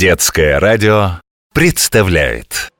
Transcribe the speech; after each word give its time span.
Детское 0.00 0.58
радио 0.58 1.20
представляет 1.52 2.70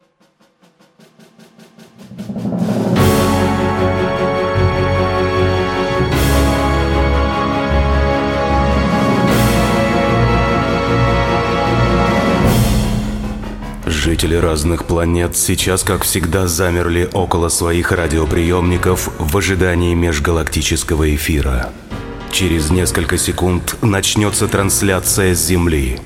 Жители 13.85 14.35
разных 14.37 14.87
планет 14.87 15.37
сейчас, 15.37 15.83
как 15.83 16.05
всегда, 16.05 16.47
замерли 16.47 17.07
около 17.13 17.51
своих 17.51 17.93
радиоприемников 17.93 19.11
в 19.19 19.37
ожидании 19.37 19.93
межгалактического 19.93 21.15
эфира. 21.15 21.69
Через 22.33 22.71
несколько 22.71 23.19
секунд 23.19 23.77
начнется 23.83 24.49
трансляция 24.49 25.35
с 25.35 25.45
Земли. 25.45 26.01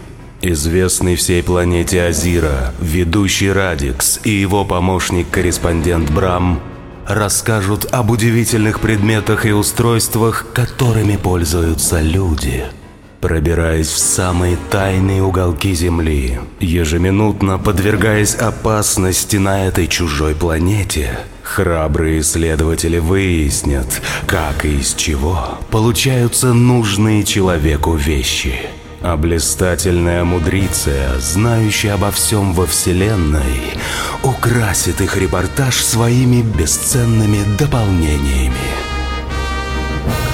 Известный 0.46 1.16
всей 1.16 1.42
планете 1.42 2.02
Азира, 2.02 2.74
ведущий 2.78 3.50
Радикс 3.50 4.20
и 4.24 4.30
его 4.30 4.66
помощник-корреспондент 4.66 6.10
Брам 6.10 6.60
расскажут 7.08 7.86
об 7.90 8.10
удивительных 8.10 8.80
предметах 8.80 9.46
и 9.46 9.52
устройствах, 9.52 10.44
которыми 10.52 11.16
пользуются 11.16 12.02
люди– 12.02 12.64
пробираясь 13.22 13.88
в 13.88 13.96
самые 13.96 14.58
тайные 14.70 15.22
уголки 15.22 15.72
Земли, 15.72 16.40
ежеминутно 16.60 17.56
подвергаясь 17.58 18.34
опасности 18.34 19.36
на 19.38 19.66
этой 19.66 19.86
чужой 19.86 20.34
планете, 20.34 21.20
храбрые 21.42 22.20
исследователи 22.20 22.98
выяснят, 22.98 23.86
как 24.26 24.66
и 24.66 24.76
из 24.80 24.92
чего 24.92 25.58
получаются 25.70 26.52
нужные 26.52 27.24
человеку 27.24 27.94
вещи. 27.94 28.58
А 29.06 29.18
блистательная 29.18 30.24
мудриция, 30.24 31.18
знающая 31.18 31.92
обо 31.92 32.10
всем 32.10 32.54
во 32.54 32.64
Вселенной, 32.64 33.76
украсит 34.22 35.02
их 35.02 35.18
репортаж 35.18 35.76
своими 35.76 36.40
бесценными 36.40 37.40
дополнениями. 37.58 38.54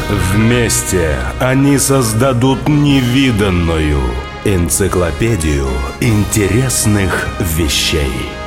Вместе 0.08 1.16
они 1.40 1.78
создадут 1.78 2.68
невиданную 2.68 4.00
энциклопедию 4.44 5.66
интересных 6.00 7.26
вещей. 7.40 8.39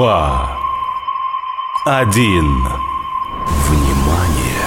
Два, 0.00 0.56
один. 1.84 2.66
Внимание! 3.68 4.66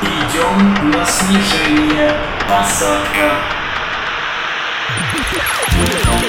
Идем 0.00 0.90
на 0.92 1.04
снижение. 1.04 2.16
Посадка. 2.48 3.32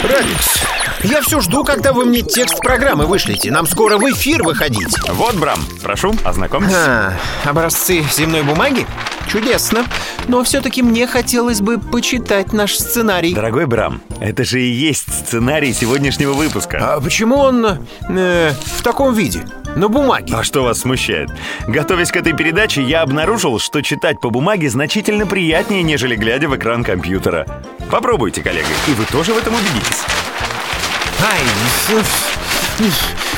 Радикс, 0.04 0.66
я 1.04 1.22
все 1.22 1.42
жду, 1.42 1.64
когда 1.64 1.94
вы 1.94 2.06
мне 2.06 2.22
текст 2.22 2.59
программы 2.59 3.06
вышлите. 3.06 3.52
Нам 3.52 3.68
скоро 3.68 3.98
в 3.98 4.04
эфир 4.12 4.44
выходить. 4.44 4.96
Вот, 5.09 5.36
Брам, 5.36 5.59
прошу, 5.82 6.14
ознакомьтесь. 6.23 6.73
А, 6.76 7.14
образцы 7.44 8.04
земной 8.14 8.44
бумаги? 8.44 8.86
Чудесно. 9.28 9.86
Но 10.28 10.44
все-таки 10.44 10.81
мне 10.81 11.08
хотелось 11.08 11.62
бы 11.62 11.80
почитать 11.80 12.54
наш 12.54 12.76
сценарий. 12.76 13.34
Дорогой 13.34 13.66
Брам, 13.66 14.02
это 14.20 14.44
же 14.44 14.62
и 14.62 14.72
есть 14.72 15.12
сценарий 15.14 15.74
сегодняшнего 15.74 16.34
выпуска. 16.34 16.96
А 16.96 17.02
почему 17.02 17.38
он 17.38 17.66
э, 18.09 18.54
в 18.78 18.81
таком 18.84 19.14
виде? 19.14 19.44
На 19.76 19.88
бумаге. 19.88 20.36
А 20.36 20.44
что 20.44 20.64
вас 20.64 20.81
смущает? 20.81 21.31
Готовясь 21.68 22.12
к 22.12 22.16
этой 22.16 22.34
передаче, 22.34 22.84
я 22.84 23.02
обнаружил, 23.02 23.58
что 23.58 23.81
читать 23.81 24.19
по 24.19 24.30
бумаге 24.30 24.69
значительно 24.69 25.25
приятнее, 25.25 25.81
нежели 25.81 26.16
глядя 26.16 26.47
в 26.47 26.56
экран 26.56 26.84
компьютера. 26.84 27.47
Попробуйте, 27.90 28.42
коллега, 28.42 28.68
и 28.88 28.92
вы 28.92 29.06
тоже 29.06 29.34
в 29.34 29.38
этом 29.38 29.56
убедитесь. 29.56 30.03
Ай, 31.23 31.39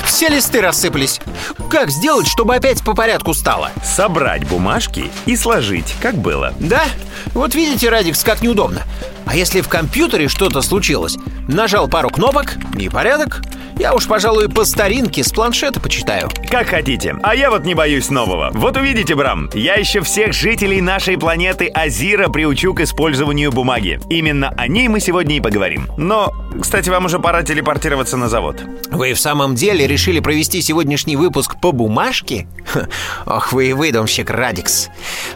все 0.06 0.30
листы 0.30 0.60
рассыпались. 0.60 1.22
Как 1.70 1.92
сделать, 1.92 2.26
чтобы 2.26 2.56
опять 2.56 2.84
по 2.84 2.96
порядку 2.96 3.36
стало? 3.36 3.70
Собрать 3.84 4.48
бумажки 4.48 5.12
и 5.28 5.36
сложить, 5.36 5.94
как 6.02 6.16
было. 6.16 6.56
Да? 6.60 6.86
Вот 7.34 7.54
видите, 7.54 7.90
Радикс, 7.90 8.24
как 8.24 8.42
неудобно. 8.42 8.82
А 9.28 9.36
если 9.36 9.62
в 9.62 9.70
компьютере 9.70 10.30
что-то 10.30 10.64
случилось? 10.64 11.18
Нажал 11.48 11.88
пару 11.88 12.10
кнопок 12.10 12.56
и 12.76 12.90
порядок. 12.90 13.44
Я 13.78 13.94
уж, 13.94 14.08
пожалуй, 14.08 14.48
по 14.48 14.64
старинке 14.64 15.24
с 15.24 15.32
планшета 15.32 15.82
почитаю. 15.82 16.30
Как 16.50 16.68
хотите. 16.68 17.16
А 17.24 17.36
я 17.36 17.52
вот 17.52 17.66
не 17.66 17.74
боюсь 17.74 18.10
нового. 18.10 18.50
Вот 18.54 18.78
увидите, 18.78 19.16
Брам, 19.16 19.50
я 19.54 19.76
еще 19.76 20.02
всех 20.02 20.32
жителей 20.32 20.80
нашей 20.80 21.18
планеты 21.18 21.68
Азира 21.68 22.30
приучу 22.30 22.74
к 22.74 22.80
использованию 22.80 23.52
бумаги. 23.52 24.00
Именно 24.10 24.50
о 24.58 24.68
ней 24.70 24.88
мы 24.88 25.02
сегодня 25.02 25.36
и 25.36 25.42
поговорим. 25.42 25.90
Но, 25.98 26.32
кстати, 26.62 26.90
вам 26.90 27.06
уже 27.06 27.20
пора 27.20 27.44
телепортироваться 27.44 28.16
на 28.16 28.30
завод. 28.30 28.62
Вы 28.92 29.14
в 29.14 29.20
самом 29.20 29.56
деле 29.56 29.86
решили 29.88 30.22
провести 30.22 30.62
сегодняшний 30.62 31.18
выпуск 31.18 31.60
по 31.60 31.74
бумажке? 31.74 32.48
Ха, 32.66 32.88
ох, 33.26 33.52
вы 33.52 33.70
и 33.70 33.74
выдумщик, 33.74 34.30
Радикс. 34.30 34.88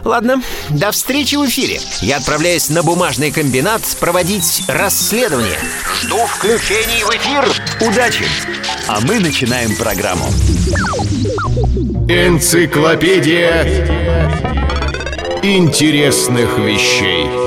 Ладно, 0.02 0.42
до 0.70 0.92
встречи 0.92 1.34
в 1.36 1.46
эфире. 1.46 1.78
Я 2.00 2.16
отправляюсь 2.16 2.70
на 2.70 2.82
бумажный 2.82 3.30
комбинат 3.30 3.82
проводить 4.00 4.62
расследование. 4.66 5.58
Жду 6.00 6.16
включений 6.26 7.04
в 7.04 7.10
эфир. 7.10 7.44
Удачи! 7.86 8.29
А 8.88 9.00
мы 9.00 9.20
начинаем 9.20 9.74
программу. 9.76 10.26
Энциклопедия 12.08 13.64
интересных 15.42 16.58
вещей. 16.58 17.39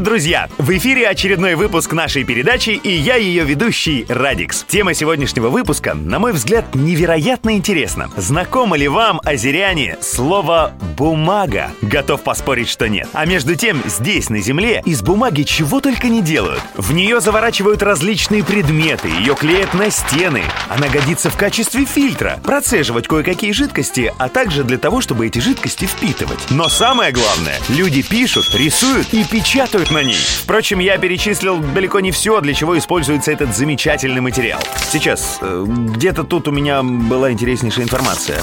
Привет, 0.00 0.12
друзья! 0.12 0.48
В 0.56 0.70
эфире 0.78 1.08
очередной 1.08 1.56
выпуск 1.56 1.92
нашей 1.92 2.24
передачи, 2.24 2.70
и 2.70 2.90
я 2.90 3.16
ее 3.16 3.44
ведущий 3.44 4.06
Радикс. 4.08 4.64
Тема 4.66 4.94
сегодняшнего 4.94 5.50
выпуска, 5.50 5.92
на 5.92 6.18
мой 6.18 6.32
взгляд, 6.32 6.74
невероятно 6.74 7.54
интересна. 7.54 8.08
Знакомо 8.16 8.78
ли 8.78 8.88
вам, 8.88 9.20
азеряне, 9.22 9.98
слово 10.00 10.72
«бумага»? 10.96 11.70
Готов 11.82 12.22
поспорить, 12.22 12.70
что 12.70 12.88
нет. 12.88 13.10
А 13.12 13.26
между 13.26 13.56
тем, 13.56 13.82
здесь, 13.84 14.30
на 14.30 14.40
Земле, 14.40 14.82
из 14.86 15.02
бумаги 15.02 15.42
чего 15.42 15.80
только 15.82 16.08
не 16.08 16.22
делают. 16.22 16.62
В 16.76 16.94
нее 16.94 17.20
заворачивают 17.20 17.82
различные 17.82 18.42
предметы, 18.42 19.08
ее 19.08 19.34
клеят 19.34 19.74
на 19.74 19.90
стены. 19.90 20.44
Она 20.70 20.88
годится 20.88 21.28
в 21.28 21.36
качестве 21.36 21.84
фильтра, 21.84 22.40
процеживать 22.42 23.06
кое-какие 23.06 23.52
жидкости, 23.52 24.14
а 24.16 24.30
также 24.30 24.64
для 24.64 24.78
того, 24.78 25.02
чтобы 25.02 25.26
эти 25.26 25.40
жидкости 25.40 25.84
впитывать. 25.84 26.38
Но 26.48 26.70
самое 26.70 27.12
главное, 27.12 27.58
люди 27.68 28.00
пишут, 28.00 28.54
рисуют 28.54 29.12
и 29.12 29.24
печатают 29.24 29.89
на 29.90 30.02
ней. 30.02 30.14
Впрочем, 30.14 30.78
я 30.78 30.98
перечислил 30.98 31.58
далеко 31.58 32.00
не 32.00 32.10
все, 32.10 32.40
для 32.40 32.54
чего 32.54 32.78
используется 32.78 33.32
этот 33.32 33.54
замечательный 33.56 34.20
материал. 34.20 34.60
Сейчас, 34.90 35.38
э, 35.40 35.64
где-то 35.66 36.24
тут 36.24 36.48
у 36.48 36.50
меня 36.50 36.82
была 36.82 37.32
интереснейшая 37.32 37.84
информация. 37.84 38.40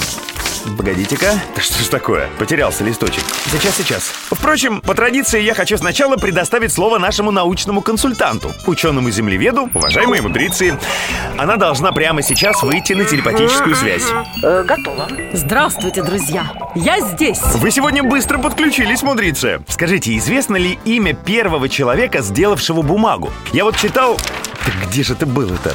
Погодите-ка. 0.77 1.33
Что 1.57 1.83
ж 1.83 1.87
такое? 1.87 2.29
Потерялся 2.37 2.83
листочек. 2.83 3.23
Сейчас, 3.51 3.75
сейчас. 3.75 4.03
Впрочем, 4.31 4.81
по 4.81 4.93
традиции 4.93 5.41
я 5.41 5.53
хочу 5.53 5.77
сначала 5.77 6.17
предоставить 6.17 6.71
слово 6.71 6.97
нашему 6.97 7.31
научному 7.31 7.81
консультанту, 7.81 8.51
ученому-землеведу, 8.65 9.69
уважаемой 9.73 10.21
мудрицы. 10.21 10.77
Она 11.37 11.57
должна 11.57 11.91
прямо 11.91 12.21
сейчас 12.21 12.61
выйти 12.63 12.93
на 12.93 13.05
телепатическую 13.05 13.75
связь. 13.75 14.03
Готово. 14.41 15.07
Здравствуйте, 15.33 16.03
друзья. 16.03 16.51
Я 16.75 16.99
здесь. 17.01 17.39
Вы 17.55 17.71
сегодня 17.71 18.03
быстро 18.03 18.37
подключились, 18.37 19.03
мудрица. 19.03 19.61
Скажите, 19.67 20.15
известно 20.17 20.55
ли 20.55 20.79
имя 20.85 21.13
первого 21.13 21.69
человека, 21.69 22.21
сделавшего 22.21 22.81
бумагу? 22.81 23.31
Я 23.53 23.63
вот 23.63 23.77
читал... 23.77 24.17
Так 24.65 24.89
где 24.89 25.03
же 25.03 25.13
это 25.13 25.25
было-то? 25.25 25.73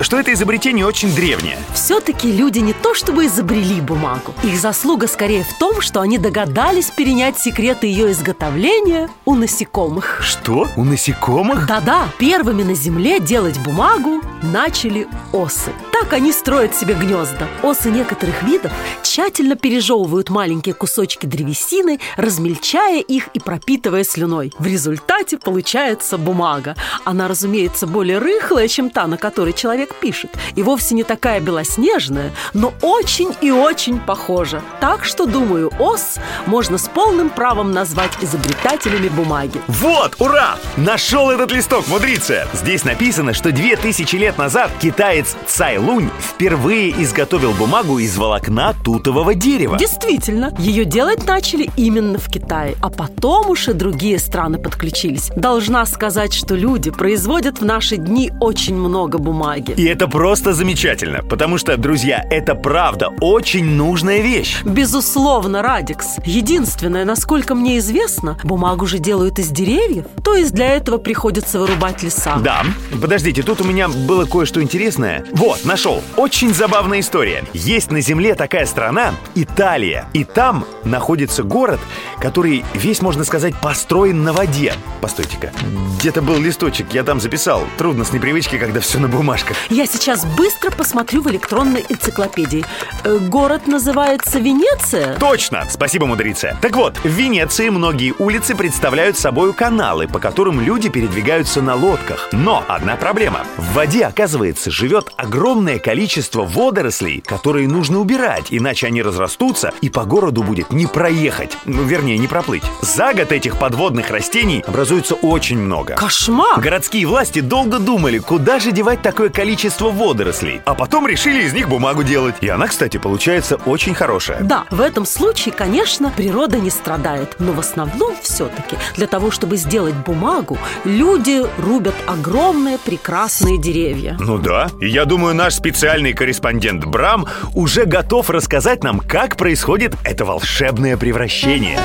Что 0.00 0.18
это 0.18 0.32
изобретение 0.32 0.86
очень 0.86 1.14
древнее. 1.14 1.58
Все-таки 1.74 2.30
люди 2.30 2.58
не 2.58 2.72
то 2.72 2.94
чтобы 2.94 3.26
изобрели 3.26 3.80
бумагу. 3.80 4.34
Их 4.42 4.58
заслуга 4.58 5.06
скорее 5.06 5.44
в 5.44 5.58
том, 5.58 5.80
что 5.80 6.00
они 6.00 6.18
догадались 6.18 6.90
перенять 6.90 7.38
секреты 7.38 7.86
ее 7.86 8.10
изготовления 8.12 9.08
у 9.24 9.34
насекомых. 9.34 10.20
Что? 10.22 10.68
У 10.76 10.84
насекомых? 10.84 11.66
Да-да, 11.66 12.08
первыми 12.18 12.62
на 12.62 12.74
Земле 12.74 13.20
делать 13.20 13.58
бумагу 13.58 14.20
начали 14.42 15.06
осы. 15.32 15.72
Так 15.92 16.12
они 16.12 16.32
строят 16.32 16.74
себе 16.74 16.94
гнезда. 16.94 17.46
Осы 17.62 17.90
некоторых 17.90 18.42
видов 18.42 18.72
тщательно 19.02 19.56
пережевывают 19.56 20.30
маленькие 20.30 20.74
кусочки 20.74 21.26
древесины, 21.26 22.00
размельчая 22.16 23.00
их 23.00 23.28
и 23.28 23.40
пропитывая 23.40 24.04
слюной. 24.04 24.52
В 24.58 24.66
результате 24.66 25.38
получается 25.38 26.18
бумага. 26.18 26.76
Она, 27.04 27.28
разумеется, 27.28 27.86
более 27.86 28.18
рыхлая, 28.18 28.68
чем 28.68 28.90
та, 28.90 29.06
на 29.06 29.16
которой 29.16 29.52
человек 29.52 29.85
пишет. 29.94 30.30
И 30.54 30.62
вовсе 30.62 30.94
не 30.94 31.04
такая 31.04 31.40
белоснежная, 31.40 32.32
но 32.54 32.72
очень 32.82 33.34
и 33.40 33.50
очень 33.50 34.00
похожа. 34.00 34.62
Так 34.80 35.04
что, 35.04 35.26
думаю, 35.26 35.72
ос 35.78 36.16
можно 36.46 36.78
с 36.78 36.88
полным 36.88 37.30
правом 37.30 37.72
назвать 37.72 38.12
изобретателями 38.20 39.08
бумаги. 39.08 39.60
Вот, 39.68 40.16
ура! 40.18 40.56
Нашел 40.76 41.30
этот 41.30 41.52
листок, 41.52 41.86
мудрица! 41.88 42.48
Здесь 42.52 42.84
написано, 42.84 43.34
что 43.34 43.52
две 43.52 43.76
тысячи 43.76 44.16
лет 44.16 44.38
назад 44.38 44.70
китаец 44.80 45.36
Цай 45.46 45.78
Лунь 45.78 46.10
впервые 46.20 46.90
изготовил 47.02 47.52
бумагу 47.52 47.98
из 47.98 48.16
волокна 48.16 48.74
тутового 48.84 49.34
дерева. 49.34 49.76
Действительно, 49.78 50.52
ее 50.58 50.84
делать 50.84 51.26
начали 51.26 51.70
именно 51.76 52.18
в 52.18 52.28
Китае, 52.28 52.76
а 52.82 52.90
потом 52.90 53.50
уж 53.50 53.68
и 53.68 53.72
другие 53.72 54.18
страны 54.18 54.58
подключились. 54.58 55.30
Должна 55.36 55.84
сказать, 55.86 56.32
что 56.32 56.54
люди 56.54 56.90
производят 56.90 57.60
в 57.60 57.64
наши 57.64 57.96
дни 57.96 58.32
очень 58.40 58.74
много 58.74 59.18
бумаги. 59.18 59.74
И 59.76 59.84
это 59.84 60.08
просто 60.08 60.54
замечательно, 60.54 61.22
потому 61.22 61.58
что, 61.58 61.76
друзья, 61.76 62.24
это 62.30 62.54
правда 62.54 63.10
очень 63.20 63.66
нужная 63.66 64.20
вещь. 64.20 64.62
Безусловно, 64.64 65.60
Радикс. 65.60 66.16
Единственное, 66.24 67.04
насколько 67.04 67.54
мне 67.54 67.76
известно, 67.76 68.38
бумагу 68.42 68.86
же 68.86 68.98
делают 68.98 69.38
из 69.38 69.48
деревьев, 69.48 70.06
то 70.24 70.34
есть 70.34 70.54
для 70.54 70.68
этого 70.68 70.96
приходится 70.96 71.60
вырубать 71.60 72.02
леса. 72.02 72.36
Да, 72.36 72.64
подождите, 73.02 73.42
тут 73.42 73.60
у 73.60 73.64
меня 73.64 73.88
было 73.88 74.24
кое-что 74.24 74.62
интересное. 74.62 75.26
Вот, 75.32 75.66
нашел. 75.66 76.02
Очень 76.16 76.54
забавная 76.54 77.00
история. 77.00 77.44
Есть 77.52 77.90
на 77.90 78.00
Земле 78.00 78.34
такая 78.34 78.64
страна, 78.64 79.12
Италия. 79.34 80.06
И 80.14 80.24
там 80.24 80.64
находится 80.84 81.42
город, 81.42 81.80
который 82.18 82.64
весь, 82.72 83.02
можно 83.02 83.24
сказать, 83.24 83.54
построен 83.60 84.24
на 84.24 84.32
воде. 84.32 84.72
Постойте-ка, 85.02 85.52
где-то 85.98 86.22
был 86.22 86.38
листочек, 86.38 86.94
я 86.94 87.02
там 87.02 87.20
записал. 87.20 87.62
Трудно 87.76 88.06
с 88.06 88.12
непривычки, 88.14 88.56
когда 88.56 88.80
все 88.80 88.98
на 88.98 89.08
бумажках. 89.08 89.56
Я 89.68 89.86
сейчас 89.86 90.24
быстро 90.24 90.70
посмотрю 90.70 91.22
в 91.22 91.30
электронной 91.30 91.84
энциклопедии. 91.88 92.64
Э, 93.02 93.18
Город 93.18 93.66
называется 93.66 94.38
Венеция? 94.38 95.16
Точно! 95.18 95.64
Спасибо, 95.68 96.06
мудрица. 96.06 96.56
Так 96.60 96.76
вот, 96.76 96.96
в 96.98 97.08
Венеции 97.08 97.68
многие 97.68 98.14
улицы 98.18 98.54
представляют 98.54 99.18
собой 99.18 99.52
каналы, 99.52 100.06
по 100.06 100.20
которым 100.20 100.60
люди 100.60 100.88
передвигаются 100.88 101.62
на 101.62 101.74
лодках. 101.74 102.28
Но 102.30 102.64
одна 102.68 102.94
проблема. 102.94 103.40
В 103.56 103.72
воде, 103.74 104.04
оказывается, 104.04 104.70
живет 104.70 105.10
огромное 105.16 105.80
количество 105.80 106.44
водорослей, 106.44 107.20
которые 107.20 107.66
нужно 107.66 107.98
убирать, 107.98 108.46
иначе 108.50 108.86
они 108.86 109.02
разрастутся, 109.02 109.72
и 109.80 109.88
по 109.90 110.04
городу 110.04 110.44
будет 110.44 110.72
не 110.72 110.86
проехать. 110.86 111.58
Ну, 111.64 111.82
вернее, 111.82 112.18
не 112.18 112.28
проплыть. 112.28 112.62
За 112.82 113.12
год 113.14 113.32
этих 113.32 113.58
подводных 113.58 114.10
растений 114.10 114.62
образуется 114.64 115.16
очень 115.16 115.58
много. 115.58 115.96
Кошмар! 115.96 116.60
Городские 116.60 117.06
власти 117.06 117.40
долго 117.40 117.80
думали, 117.80 118.18
куда 118.18 118.60
же 118.60 118.70
девать 118.70 119.02
такое 119.02 119.28
количество 119.28 119.55
водорослей, 119.80 120.60
а 120.64 120.74
потом 120.74 121.06
решили 121.06 121.44
из 121.44 121.52
них 121.52 121.68
бумагу 121.68 122.02
делать. 122.02 122.36
И 122.40 122.48
она, 122.48 122.66
кстати, 122.66 122.96
получается 122.96 123.56
очень 123.66 123.94
хорошая. 123.94 124.42
Да, 124.42 124.64
в 124.70 124.80
этом 124.80 125.06
случае, 125.06 125.54
конечно, 125.54 126.12
природа 126.14 126.58
не 126.58 126.70
страдает, 126.70 127.36
но 127.38 127.52
в 127.52 127.60
основном 127.60 128.14
все-таки 128.22 128.76
для 128.96 129.06
того, 129.06 129.30
чтобы 129.30 129.56
сделать 129.56 129.94
бумагу, 129.94 130.58
люди 130.84 131.42
рубят 131.58 131.94
огромные 132.06 132.78
прекрасные 132.78 133.58
деревья. 133.58 134.16
Ну 134.20 134.38
да, 134.38 134.68
и 134.80 134.88
я 134.88 135.04
думаю, 135.04 135.34
наш 135.34 135.54
специальный 135.54 136.12
корреспондент 136.12 136.84
Брам 136.84 137.26
уже 137.54 137.84
готов 137.84 138.30
рассказать 138.30 138.82
нам, 138.82 139.00
как 139.00 139.36
происходит 139.36 139.94
это 140.04 140.24
волшебное 140.24 140.96
превращение. 140.96 141.78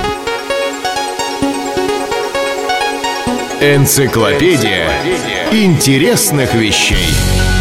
Энциклопедия 3.62 4.90
интересных 5.52 6.54
вещей. 6.54 7.61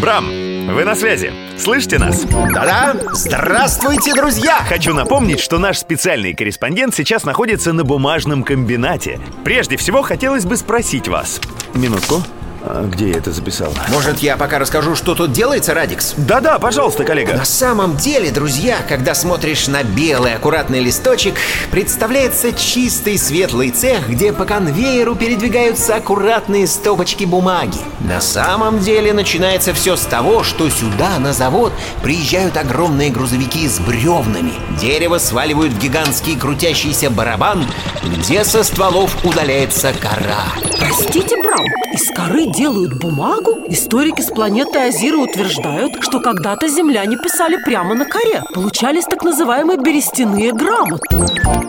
Брам, 0.00 0.26
вы 0.26 0.84
на 0.84 0.94
связи? 0.94 1.32
Слышите 1.58 1.98
нас? 1.98 2.24
Да-да, 2.24 2.96
здравствуйте, 3.12 4.14
друзья! 4.14 4.58
Хочу 4.68 4.92
напомнить, 4.92 5.40
что 5.40 5.58
наш 5.58 5.78
специальный 5.78 6.34
корреспондент 6.34 6.94
сейчас 6.94 7.24
находится 7.24 7.72
на 7.72 7.84
бумажном 7.84 8.42
комбинате. 8.42 9.20
Прежде 9.44 9.76
всего, 9.76 10.02
хотелось 10.02 10.44
бы 10.44 10.56
спросить 10.56 11.08
вас. 11.08 11.40
Минутку. 11.74 12.22
А 12.66 12.86
где 12.86 13.10
я 13.10 13.18
это 13.18 13.30
записал? 13.30 13.74
Может, 13.90 14.20
я 14.20 14.38
пока 14.38 14.58
расскажу, 14.58 14.96
что 14.96 15.14
тут 15.14 15.32
делается, 15.32 15.74
Радикс? 15.74 16.14
Да-да, 16.16 16.58
пожалуйста, 16.58 17.04
коллега. 17.04 17.34
На 17.34 17.44
самом 17.44 17.94
деле, 17.98 18.30
друзья, 18.30 18.78
когда 18.88 19.14
смотришь 19.14 19.68
на 19.68 19.82
белый 19.82 20.34
аккуратный 20.34 20.80
листочек, 20.80 21.34
представляется 21.70 22.54
чистый 22.54 23.18
светлый 23.18 23.70
цех, 23.70 24.08
где 24.08 24.32
по 24.32 24.46
конвейеру 24.46 25.14
передвигаются 25.14 25.96
аккуратные 25.96 26.66
стопочки 26.66 27.24
бумаги. 27.24 27.76
На 28.00 28.22
самом 28.22 28.78
деле 28.78 29.12
начинается 29.12 29.74
все 29.74 29.94
с 29.94 30.02
того, 30.06 30.42
что 30.42 30.70
сюда, 30.70 31.18
на 31.18 31.34
завод, 31.34 31.74
приезжают 32.02 32.56
огромные 32.56 33.10
грузовики 33.10 33.68
с 33.68 33.78
бревнами. 33.78 34.54
Дерево 34.80 35.18
сваливают 35.18 35.74
в 35.74 35.78
гигантский 35.78 36.38
крутящийся 36.38 37.10
барабан, 37.10 37.66
где 38.02 38.42
со 38.42 38.64
стволов 38.64 39.22
удаляется 39.22 39.92
кора. 40.00 40.46
Простите, 40.78 41.36
Брам, 41.42 41.64
из 41.92 42.08
коры 42.14 42.46
делают 42.54 42.94
бумагу? 42.94 43.64
Историки 43.68 44.20
с 44.20 44.26
планеты 44.26 44.78
Азира 44.78 45.16
утверждают, 45.16 45.94
что 46.00 46.20
когда-то 46.20 46.68
земляне 46.68 47.16
писали 47.16 47.56
прямо 47.64 47.94
на 47.94 48.04
коре. 48.04 48.42
Получались 48.54 49.04
так 49.04 49.24
называемые 49.24 49.78
берестяные 49.78 50.52
грамоты. 50.52 51.16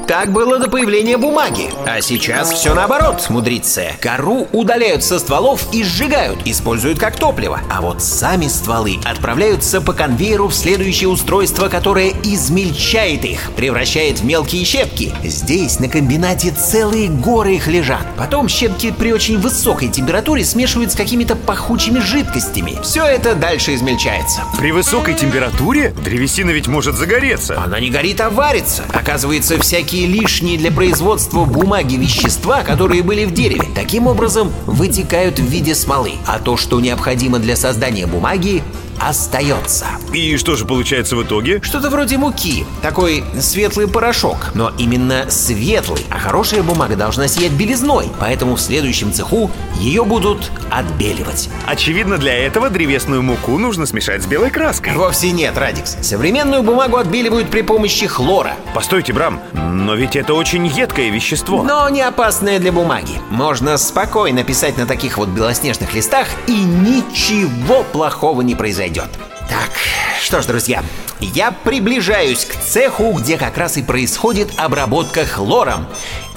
Так 0.08 0.32
было 0.32 0.60
до 0.60 0.70
появления 0.70 1.18
бумаги. 1.18 1.72
А 1.88 2.02
сейчас 2.02 2.54
все 2.54 2.76
наоборот, 2.76 3.26
мудрицы. 3.30 3.94
Кору 4.00 4.48
удаляют 4.52 5.04
со 5.04 5.18
стволов 5.18 5.68
и 5.74 5.84
сжигают, 5.84 6.40
используют 6.46 7.00
как 7.00 7.18
топливо. 7.18 7.62
А 7.72 7.82
вот 7.82 8.04
сами 8.04 8.48
стволы 8.48 9.00
отправляются 9.04 9.82
по 9.82 9.94
конвейеру 9.94 10.50
в 10.50 10.54
следующее 10.54 11.10
устройство, 11.10 11.68
которое 11.68 12.12
измельчает 12.24 13.26
их, 13.26 13.52
превращает 13.56 14.20
в 14.20 14.26
мелкие 14.26 14.64
щепки. 14.64 15.12
Здесь 15.24 15.80
на 15.80 15.88
комбинате 15.88 16.52
целые 16.52 17.10
горы 17.10 17.56
их 17.56 17.68
лежат. 17.68 18.06
Потом 18.18 18.48
щепки 18.48 18.92
при 18.92 19.12
очень 19.12 19.40
высокой 19.40 19.88
температуре 19.88 20.46
смешивают 20.46 20.75
с 20.76 20.96
какими-то 20.96 21.36
пахучими 21.36 22.00
жидкостями. 22.00 22.78
Все 22.84 23.04
это 23.06 23.36
дальше 23.36 23.74
измельчается. 23.76 24.42
При 24.58 24.72
высокой 24.72 25.14
температуре 25.14 25.94
древесина 26.04 26.52
ведь 26.52 26.68
может 26.68 26.96
загореться. 26.96 27.62
Она 27.62 27.80
не 27.80 27.90
горит, 27.90 28.22
а 28.22 28.30
варится. 28.30 28.84
Оказывается, 28.94 29.60
всякие 29.60 30.08
лишние 30.08 30.58
для 30.58 30.72
производства 30.72 31.46
бумаги 31.46 31.96
вещества, 31.96 32.62
которые 32.62 33.04
были 33.04 33.26
в 33.26 33.34
дереве, 33.34 33.68
таким 33.74 34.08
образом 34.08 34.52
вытекают 34.66 35.40
в 35.40 35.46
виде 35.46 35.74
смолы. 35.76 36.14
А 36.26 36.40
то, 36.40 36.58
что 36.58 36.80
необходимо 36.80 37.40
для 37.40 37.56
создания 37.56 38.06
бумаги, 38.06 38.64
остается. 39.00 39.88
И 40.14 40.38
что 40.38 40.56
же 40.56 40.66
получается 40.66 41.16
в 41.16 41.24
итоге? 41.24 41.62
Что-то 41.62 41.90
вроде 41.90 42.18
муки. 42.18 42.66
Такой 42.82 43.24
светлый 43.40 43.88
порошок. 43.88 44.52
Но 44.54 44.72
именно 44.78 45.26
светлый. 45.30 46.06
А 46.10 46.20
хорошая 46.20 46.64
бумага 46.64 46.96
должна 46.96 47.28
сиять 47.28 47.52
белизной. 47.52 48.08
Поэтому 48.20 48.56
в 48.56 48.62
следующем 48.62 49.12
цеху 49.12 49.52
ее 49.80 50.06
будут 50.06 50.52
отбеливать. 50.72 51.50
Очевидно, 51.66 52.18
для 52.18 52.34
этого 52.34 52.70
древесную 52.70 53.22
муку 53.22 53.58
нужно 53.58 53.86
смешать 53.86 54.24
с 54.24 54.26
белой 54.26 54.50
краской. 54.50 54.94
Вовсе 54.94 55.32
нет, 55.32 55.58
Радикс. 55.58 55.98
Современную 56.02 56.64
бумагу 56.64 56.98
отбеливают 56.98 57.50
при 57.50 57.62
помощи 57.62 58.08
хлора. 58.08 58.56
Постойте, 58.74 59.14
Брам, 59.14 59.42
но 59.54 59.96
ведь 59.96 60.16
это 60.16 60.34
очень 60.34 60.66
едкое 60.68 61.10
вещество. 61.10 61.64
Но 61.64 61.90
не 61.90 62.02
опасное 62.02 62.60
для 62.60 62.72
бумаги. 62.72 63.20
Можно 63.30 63.78
спокойно 63.78 64.44
писать 64.44 64.78
на 64.78 64.86
таких 64.86 65.18
вот 65.18 65.30
белоснежных 65.30 65.94
листах, 65.94 66.28
и 66.48 66.64
ничего 66.64 67.84
плохого 67.84 68.42
не 68.42 68.56
произойдет. 68.56 68.85
Так, 69.50 69.72
что 70.22 70.42
ж, 70.42 70.46
друзья, 70.46 70.84
я 71.20 71.52
приближаюсь 71.52 72.46
к 72.46 72.56
цеху, 72.56 73.12
где 73.14 73.38
как 73.38 73.58
раз 73.58 73.78
и 73.78 73.84
происходит 73.84 74.50
обработка 74.58 75.26
хлором. 75.26 75.88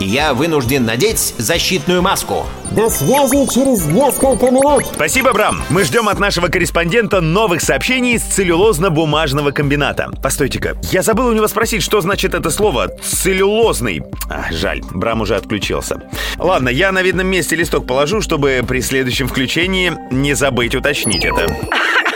И 0.00 0.04
я 0.04 0.32
вынужден 0.32 0.84
надеть 0.84 1.34
защитную 1.38 2.02
маску. 2.02 2.46
До 2.70 2.88
связи 2.88 3.52
через 3.52 3.86
несколько 3.86 4.50
минут. 4.50 4.84
Спасибо, 4.94 5.32
Брам. 5.32 5.62
Мы 5.70 5.84
ждем 5.84 6.08
от 6.08 6.20
нашего 6.20 6.48
корреспондента 6.48 7.20
новых 7.20 7.60
сообщений 7.60 8.14
из 8.14 8.22
целлюлозно-бумажного 8.22 9.50
комбината. 9.52 10.10
Постойте-ка, 10.22 10.76
я 10.92 11.02
забыл 11.02 11.26
у 11.26 11.32
него 11.32 11.48
спросить, 11.48 11.82
что 11.82 12.00
значит 12.00 12.34
это 12.34 12.50
слово 12.50 12.88
«целлюлозный». 13.02 14.02
А, 14.30 14.52
жаль, 14.52 14.82
Брам 14.92 15.22
уже 15.22 15.34
отключился. 15.34 16.02
Ладно, 16.36 16.68
я 16.68 16.92
на 16.92 17.02
видном 17.02 17.26
месте 17.26 17.56
листок 17.56 17.86
положу, 17.86 18.20
чтобы 18.20 18.62
при 18.66 18.80
следующем 18.80 19.26
включении 19.26 19.92
не 20.10 20.34
забыть 20.34 20.74
уточнить 20.74 21.24
это. 21.24 21.46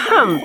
Хм, 0.08 0.40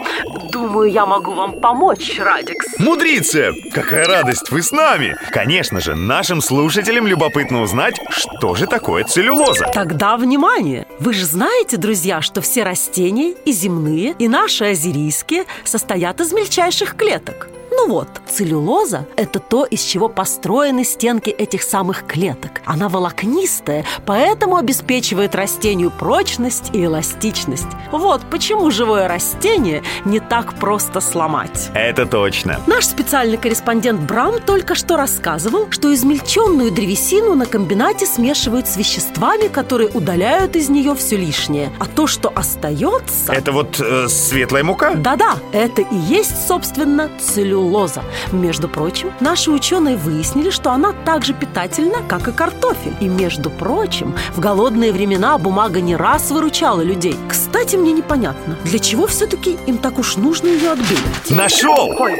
думаю, 0.51 0.89
я 0.91 1.05
могу 1.05 1.33
вам 1.33 1.59
помочь, 1.59 2.17
Радикс. 2.19 2.79
Мудрица! 2.79 3.51
Какая 3.73 4.05
радость, 4.05 4.49
вы 4.49 4.63
с 4.63 4.71
нами! 4.71 5.15
Конечно 5.29 5.81
же, 5.81 5.93
нашим 5.95 6.41
слушателям 6.41 7.05
любопытно 7.05 7.26
узнать, 7.61 7.95
что 8.09 8.55
же 8.55 8.67
такое 8.67 9.03
целлюлоза. 9.03 9.65
Тогда 9.73 10.17
внимание! 10.17 10.87
Вы 10.99 11.13
же 11.13 11.25
знаете, 11.25 11.77
друзья, 11.77 12.21
что 12.21 12.41
все 12.41 12.63
растения 12.63 13.33
и 13.45 13.51
земные, 13.51 14.15
и 14.17 14.27
наши 14.27 14.65
азерийские 14.65 15.45
состоят 15.63 16.21
из 16.21 16.33
мельчайших 16.33 16.95
клеток. 16.95 17.49
Ну 17.87 17.93
вот, 17.93 18.09
целлюлоза– 18.29 19.05
это 19.15 19.39
то, 19.39 19.63
из 19.63 19.81
чего 19.81 20.09
построены 20.09 20.83
стенки 20.83 21.29
этих 21.29 21.63
самых 21.63 22.05
клеток. 22.05 22.61
Она 22.65 22.89
волокнистая, 22.89 23.85
поэтому 24.05 24.57
обеспечивает 24.57 25.35
растению 25.35 25.89
прочность 25.89 26.71
и 26.73 26.83
эластичность. 26.83 27.69
Вот 27.93 28.23
почему 28.29 28.71
живое 28.71 29.07
растение 29.07 29.83
не 30.03 30.19
так 30.19 30.55
просто 30.55 30.99
сломать. 30.99 31.69
Это 31.73 32.05
точно. 32.05 32.59
Наш 32.67 32.85
специальный 32.85 33.37
корреспондент 33.37 34.01
Брам 34.01 34.41
только 34.45 34.75
что 34.75 34.97
рассказывал, 34.97 35.71
что 35.71 35.93
измельченную 35.93 36.71
древесину 36.71 37.35
на 37.35 37.45
комбинате 37.45 38.05
смешивают 38.05 38.67
с 38.67 38.75
веществами, 38.75 39.47
которые 39.47 39.87
удаляют 39.91 40.57
из 40.57 40.67
нее 40.67 40.93
все 40.93 41.15
лишнее. 41.15 41.71
А 41.79 41.85
то, 41.85 42.05
что 42.05 42.33
остается... 42.35 43.31
Это 43.31 43.53
вот 43.53 43.79
э, 43.79 44.09
светлая 44.09 44.65
мука? 44.65 44.93
Да-да, 44.95 45.37
это 45.53 45.83
и 45.83 45.95
есть, 45.95 46.49
собственно, 46.49 47.09
целлюлоза. 47.21 47.76
Между 48.31 48.67
прочим, 48.67 49.11
наши 49.19 49.51
ученые 49.51 49.97
выяснили, 49.97 50.49
что 50.49 50.71
она 50.71 50.93
так 51.05 51.23
же 51.23 51.33
питательна, 51.33 51.97
как 52.07 52.27
и 52.27 52.31
картофель. 52.31 52.95
И, 52.99 53.07
между 53.07 53.49
прочим, 53.49 54.15
в 54.35 54.39
голодные 54.39 54.91
времена 54.91 55.37
бумага 55.37 55.79
не 55.81 55.95
раз 55.95 56.31
выручала 56.31 56.81
людей. 56.81 57.15
Кстати, 57.29 57.75
мне 57.75 57.91
непонятно, 57.91 58.57
для 58.63 58.79
чего 58.79 59.05
все-таки 59.07 59.57
им 59.67 59.77
так 59.77 59.99
уж 59.99 60.15
нужно 60.17 60.47
ее 60.47 60.71
отбеливать? 60.71 61.29
Нашел! 61.29 61.93
Ой, 61.99 62.15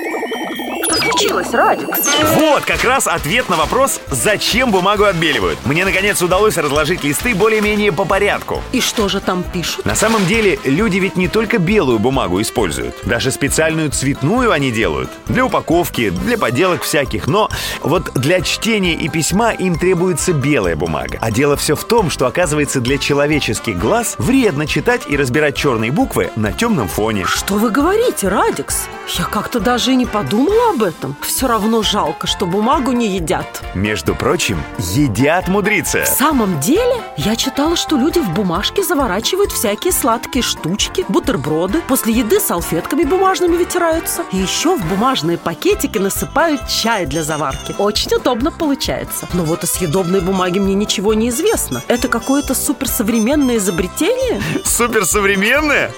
что 0.87 1.01
случилось, 1.01 1.51
Радикс? 1.51 1.99
Вот 2.35 2.63
как 2.63 2.83
раз 2.83 3.07
ответ 3.07 3.49
на 3.49 3.57
вопрос, 3.57 3.99
зачем 4.09 4.71
бумагу 4.71 5.03
отбеливают. 5.03 5.59
Мне, 5.65 5.85
наконец, 5.85 6.21
удалось 6.21 6.57
разложить 6.57 7.03
листы 7.03 7.35
более-менее 7.35 7.91
по 7.91 8.05
порядку. 8.05 8.61
И 8.71 8.81
что 8.81 9.09
же 9.09 9.19
там 9.19 9.43
пишут? 9.43 9.85
На 9.85 9.95
самом 9.95 10.25
деле, 10.25 10.59
люди 10.63 10.97
ведь 10.97 11.15
не 11.15 11.27
только 11.27 11.57
белую 11.57 11.99
бумагу 11.99 12.41
используют. 12.41 12.95
Даже 13.03 13.31
специальную 13.31 13.91
цветную 13.91 14.51
они 14.51 14.71
делают. 14.71 15.09
Для 15.27 15.45
упаковки, 15.45 16.09
для 16.09 16.37
поделок 16.37 16.83
всяких. 16.83 17.27
Но 17.27 17.49
вот 17.81 18.13
для 18.13 18.41
чтения 18.41 18.93
и 18.93 19.09
письма 19.09 19.51
им 19.51 19.77
требуется 19.77 20.33
белая 20.33 20.75
бумага. 20.75 21.17
А 21.21 21.31
дело 21.31 21.57
все 21.57 21.75
в 21.75 21.83
том, 21.83 22.09
что, 22.09 22.27
оказывается, 22.27 22.79
для 22.79 22.97
человеческих 22.97 23.77
глаз 23.77 24.15
вредно 24.17 24.65
читать 24.67 25.01
и 25.07 25.17
разбирать 25.17 25.55
черные 25.55 25.91
буквы 25.91 26.31
на 26.35 26.51
темном 26.53 26.87
фоне. 26.87 27.25
Что 27.25 27.55
вы 27.55 27.69
говорите, 27.71 28.27
Радикс? 28.27 28.87
Я 29.09 29.25
как-то 29.25 29.59
даже 29.59 29.91
и 29.91 29.95
не 29.95 30.05
подумала 30.05 30.71
об 30.71 30.76
этом. 30.83 31.15
Все 31.21 31.47
равно 31.47 31.83
жалко, 31.83 32.27
что 32.27 32.45
бумагу 32.45 32.91
не 32.91 33.07
едят. 33.15 33.63
Между 33.73 34.15
прочим, 34.15 34.61
едят 34.77 35.47
мудрица. 35.47 36.03
В 36.03 36.07
самом 36.07 36.59
деле, 36.59 37.01
я 37.15 37.35
читала, 37.35 37.75
что 37.75 37.95
люди 37.95 38.19
в 38.19 38.29
бумажке 38.31 38.83
заворачивают 38.83 39.51
всякие 39.51 39.93
сладкие 39.93 40.43
штучки, 40.43 41.05
бутерброды, 41.07 41.81
после 41.87 42.13
еды 42.13 42.39
салфетками 42.39 43.03
бумажными 43.03 43.55
вытираются. 43.57 44.23
И 44.31 44.37
еще 44.37 44.75
в 44.75 44.85
бумажные 44.85 45.37
пакетики 45.37 45.97
насыпают 45.97 46.67
чай 46.67 47.05
для 47.05 47.23
заварки. 47.23 47.75
Очень 47.77 48.15
удобно 48.15 48.51
получается. 48.51 49.27
Но 49.33 49.43
вот 49.43 49.63
о 49.63 49.67
съедобной 49.67 50.21
бумаге 50.21 50.59
мне 50.59 50.73
ничего 50.73 51.13
не 51.13 51.29
известно. 51.29 51.81
Это 51.87 52.07
какое-то 52.07 52.53
суперсовременное 52.53 53.57
изобретение? 53.57 54.41
Суперсовременная? 54.65 55.91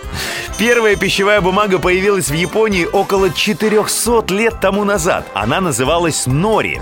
Первая 0.58 0.96
пищевая 0.96 1.42
бумага 1.42 1.80
появилась 1.80 2.30
в 2.30 2.34
Японии 2.34 2.86
около 2.86 3.30
400 3.30 4.26
лет 4.34 4.60
тому 4.60 4.69
назад. 4.72 5.28
Она 5.34 5.62
называлась 5.62 6.26
нори. 6.26 6.82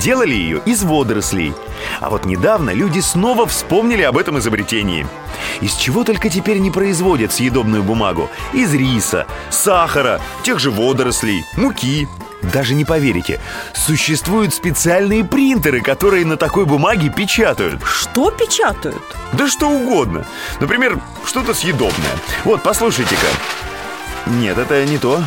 Делали 0.00 0.34
ее 0.34 0.60
из 0.64 0.82
водорослей. 0.82 1.54
А 2.00 2.10
вот 2.10 2.24
недавно 2.24 2.70
люди 2.70 3.00
снова 3.00 3.46
вспомнили 3.46 4.02
об 4.02 4.18
этом 4.18 4.38
изобретении. 4.38 5.06
Из 5.60 5.74
чего 5.74 6.04
только 6.04 6.28
теперь 6.28 6.58
не 6.58 6.70
производят 6.70 7.32
съедобную 7.32 7.82
бумагу? 7.82 8.28
Из 8.52 8.74
риса, 8.74 9.26
сахара, 9.50 10.20
тех 10.42 10.58
же 10.58 10.70
водорослей, 10.70 11.44
муки. 11.56 12.08
Даже 12.42 12.74
не 12.74 12.84
поверите, 12.84 13.40
существуют 13.74 14.54
специальные 14.54 15.24
принтеры, 15.24 15.80
которые 15.80 16.24
на 16.24 16.36
такой 16.36 16.66
бумаге 16.66 17.10
печатают. 17.10 17.82
Что 17.82 18.30
печатают? 18.30 19.02
Да 19.32 19.48
что 19.48 19.68
угодно. 19.68 20.24
Например, 20.60 21.00
что-то 21.26 21.52
съедобное. 21.52 22.12
Вот, 22.44 22.62
послушайте-ка. 22.62 23.26
Нет, 24.26 24.56
это 24.56 24.84
не 24.84 24.98
то. 24.98 25.20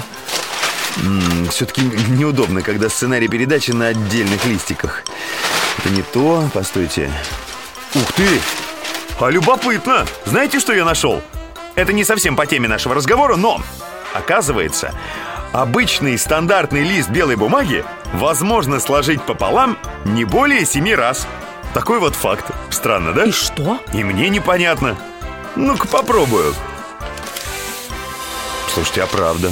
Все-таки 1.50 1.82
неудобно, 2.10 2.62
когда 2.62 2.90
сценарий 2.90 3.28
передачи 3.28 3.72
на 3.72 3.88
отдельных 3.88 4.46
листиках. 4.46 5.04
Это 5.78 5.90
не 5.90 6.02
то. 6.02 6.50
Постойте. 6.54 7.12
Ух 7.96 8.12
ты! 8.14 8.28
А 9.20 9.30
любопытно! 9.30 10.06
Знаете, 10.26 10.60
что 10.60 10.74
я 10.74 10.86
нашел? 10.86 11.22
Это 11.76 11.94
не 11.94 12.04
совсем 12.04 12.36
по 12.36 12.46
теме 12.46 12.68
нашего 12.68 12.96
разговора, 12.96 13.36
но... 13.36 13.62
Оказывается, 14.14 14.94
обычный 15.54 16.18
стандартный 16.18 16.84
лист 16.84 17.10
белой 17.10 17.38
бумаги 17.38 17.86
возможно 18.14 18.80
сложить 18.80 19.22
пополам 19.22 19.78
не 20.04 20.26
более 20.26 20.66
семи 20.66 20.94
раз. 20.94 21.28
Такой 21.74 22.00
вот 22.00 22.16
факт. 22.16 22.52
Странно, 22.70 23.14
да? 23.14 23.26
И 23.26 23.32
что? 23.32 23.80
И 23.94 24.04
мне 24.04 24.30
непонятно. 24.30 24.98
Ну-ка 25.56 25.88
попробую. 25.88 26.54
Слушайте, 28.74 29.04
а 29.04 29.08
правда? 29.08 29.52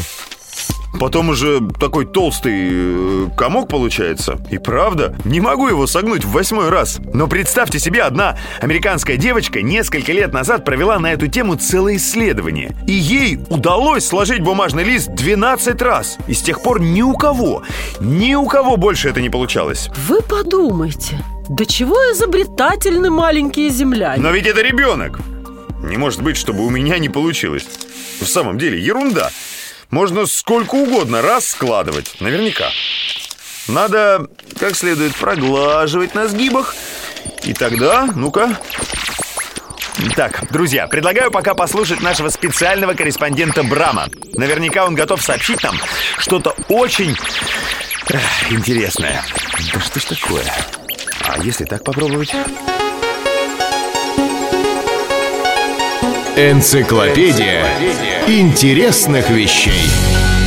Потом 0.97 1.29
уже 1.29 1.61
такой 1.79 2.05
толстый 2.05 2.69
э, 2.71 3.27
комок 3.37 3.69
получается. 3.69 4.39
И 4.49 4.57
правда, 4.57 5.15
не 5.23 5.39
могу 5.39 5.67
его 5.67 5.87
согнуть 5.87 6.23
в 6.23 6.31
восьмой 6.31 6.69
раз. 6.69 6.99
Но 7.13 7.27
представьте 7.27 7.79
себе, 7.79 8.01
одна 8.01 8.37
американская 8.59 9.17
девочка 9.17 9.61
несколько 9.61 10.11
лет 10.11 10.33
назад 10.33 10.65
провела 10.65 10.99
на 10.99 11.13
эту 11.13 11.27
тему 11.27 11.55
целое 11.55 11.97
исследование. 11.97 12.75
И 12.87 12.93
ей 12.93 13.39
удалось 13.49 14.05
сложить 14.05 14.41
бумажный 14.41 14.83
лист 14.83 15.09
12 15.11 15.81
раз. 15.81 16.17
И 16.27 16.33
с 16.33 16.41
тех 16.41 16.61
пор 16.61 16.81
ни 16.81 17.01
у 17.01 17.13
кого, 17.13 17.63
ни 17.99 18.33
у 18.33 18.45
кого 18.45 18.77
больше 18.77 19.09
это 19.09 19.21
не 19.21 19.29
получалось. 19.29 19.89
Вы 20.07 20.21
подумайте, 20.21 21.19
до 21.49 21.65
чего 21.65 21.95
изобретательны 22.13 23.09
маленькие 23.09 23.69
земляне? 23.69 24.21
Но 24.21 24.31
ведь 24.31 24.47
это 24.47 24.61
ребенок. 24.61 25.19
Не 25.83 25.97
может 25.97 26.21
быть, 26.21 26.35
чтобы 26.35 26.65
у 26.65 26.69
меня 26.69 26.99
не 26.99 27.09
получилось. 27.09 27.65
В 28.19 28.25
самом 28.25 28.57
деле, 28.57 28.79
ерунда. 28.81 29.31
Можно 29.89 30.27
сколько 30.27 30.75
угодно 30.75 31.21
раз 31.21 31.47
складывать, 31.47 32.21
наверняка. 32.21 32.69
Надо 33.67 34.27
как 34.59 34.75
следует 34.75 35.15
проглаживать 35.15 36.13
на 36.13 36.27
сгибах. 36.27 36.75
И 37.43 37.53
тогда, 37.53 38.07
ну-ка... 38.15 38.57
Так, 40.15 40.49
друзья, 40.51 40.87
предлагаю 40.87 41.29
пока 41.29 41.55
послушать 41.55 42.01
нашего 42.01 42.29
специального 42.29 42.93
корреспондента 42.93 43.63
Брама. 43.63 44.07
Наверняка 44.33 44.85
он 44.85 44.95
готов 44.95 45.21
сообщить 45.21 45.61
нам 45.63 45.75
что-то 46.17 46.55
очень 46.69 47.17
эх, 48.09 48.51
интересное. 48.51 49.25
Да 49.73 49.79
что 49.81 49.99
ж 49.99 50.03
такое? 50.05 50.43
А 51.21 51.43
если 51.43 51.65
так 51.65 51.83
попробовать? 51.83 52.33
Энциклопедия 56.41 57.65
интересных 58.25 59.29
вещей. 59.29 60.38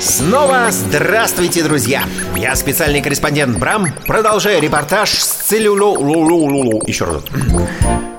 Снова 0.00 0.68
здравствуйте, 0.70 1.62
друзья! 1.62 2.04
Я 2.34 2.56
специальный 2.56 3.02
корреспондент 3.02 3.58
Брам. 3.58 3.88
Продолжаю 4.06 4.62
репортаж 4.62 5.10
с 5.10 5.26
целлюло... 5.26 5.98
Еще 6.86 7.04
раз. 7.04 7.22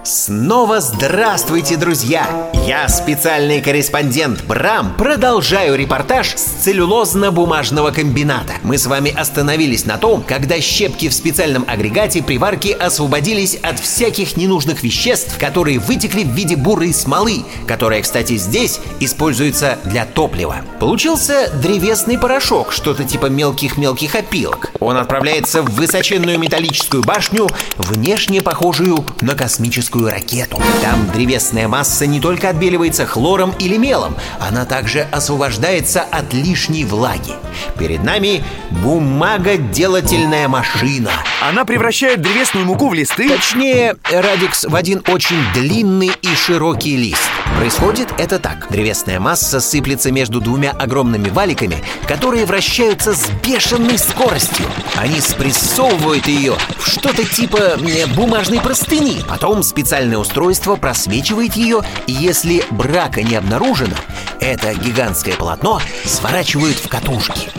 Снова 0.04 0.80
здравствуйте, 0.82 1.78
друзья! 1.78 2.28
Я 2.66 2.88
специальный 2.90 3.62
корреспондент 3.62 4.44
Брам. 4.46 4.96
Продолжаю 4.98 5.76
репортаж 5.76 6.34
с 6.36 6.66
целлюлозно-бумажного 6.66 7.92
комбината. 7.92 8.54
Мы 8.64 8.78
с 8.80 8.88
вами 8.88 9.12
остановились 9.12 9.86
на 9.86 9.98
том, 9.98 10.24
когда 10.24 10.60
щепки 10.60 11.08
в 11.08 11.14
специальном 11.14 11.66
агрегате 11.68 12.24
при 12.24 12.38
варке 12.38 12.74
освободились 12.74 13.56
от 13.62 13.80
всяких 13.80 14.38
ненужных 14.38 14.82
веществ, 14.82 15.38
которые 15.40 15.80
вытекли 15.80 16.24
в 16.24 16.30
виде 16.32 16.56
бурой 16.56 16.94
смолы, 16.94 17.46
которая, 17.68 18.02
кстати, 18.02 18.38
здесь 18.38 18.80
используется 19.00 19.78
для 19.86 20.06
топлива. 20.06 20.58
Получился 20.80 21.50
древесный 21.72 22.18
порошок, 22.18 22.74
что-то 22.74 23.06
типа 23.06 23.28
мелких-мелких 23.28 24.16
опилок. 24.16 24.72
Он 24.82 24.98
отправляется 24.98 25.62
в 25.62 25.70
высоченную 25.70 26.38
металлическую 26.38 27.02
башню, 27.02 27.48
внешне 27.78 28.42
похожую 28.42 29.06
на 29.22 29.36
космическую 29.36 30.10
ракету. 30.10 30.62
Там 30.82 31.10
древесная 31.14 31.70
масса 31.70 32.06
не 32.08 32.20
только 32.20 32.50
отбеливается 32.50 33.06
хлором 33.06 33.54
или 33.58 33.78
мелом, 33.78 34.18
она 34.42 34.66
также 34.66 35.08
освобождается 35.14 36.02
от 36.02 36.34
лишней 36.34 36.84
влаги. 36.84 37.36
Перед 37.80 38.04
нами 38.04 38.44
бумагоделательная 38.72 40.50
машина. 40.50 41.12
Она 41.42 41.66
превращает 41.66 42.22
древесную 42.22 42.68
муку 42.68 42.88
в 42.88 42.94
листы? 42.94 43.28
Точнее, 43.28 43.96
Радикс 44.12 44.64
в 44.64 44.76
один 44.76 45.02
очень 45.08 45.42
длинный 45.56 46.12
и 46.22 46.36
широкий 46.36 46.96
лист. 46.96 47.32
Происходит 47.58 48.10
это 48.20 48.38
так. 48.38 48.68
Древесная 48.70 49.20
масса 49.20 49.60
сыплется 49.60 50.12
между 50.12 50.40
двумя 50.40 50.70
огромными 50.70 51.30
валиками, 51.30 51.84
которые 52.08 52.46
вращаются 52.46 53.16
с 53.16 53.28
бешеной 53.44 53.98
скоростью. 53.98 54.68
Они 54.96 55.20
спрессовывают 55.20 56.28
ее 56.28 56.58
в 56.78 56.88
что-то 56.88 57.24
типа 57.24 57.80
бумажной 58.16 58.62
простыни. 58.62 59.24
Потом 59.28 59.64
специальное 59.64 60.20
устройство 60.20 60.76
просвечивает 60.76 61.56
ее, 61.56 61.82
и 62.06 62.12
если 62.12 62.64
брака 62.70 63.24
не 63.24 63.36
обнаружено, 63.36 63.96
это 64.40 64.76
гигантское 64.76 65.36
полотно 65.36 65.82
сворачивают 66.06 66.78
в 66.78 66.88
катушки. 66.88 67.50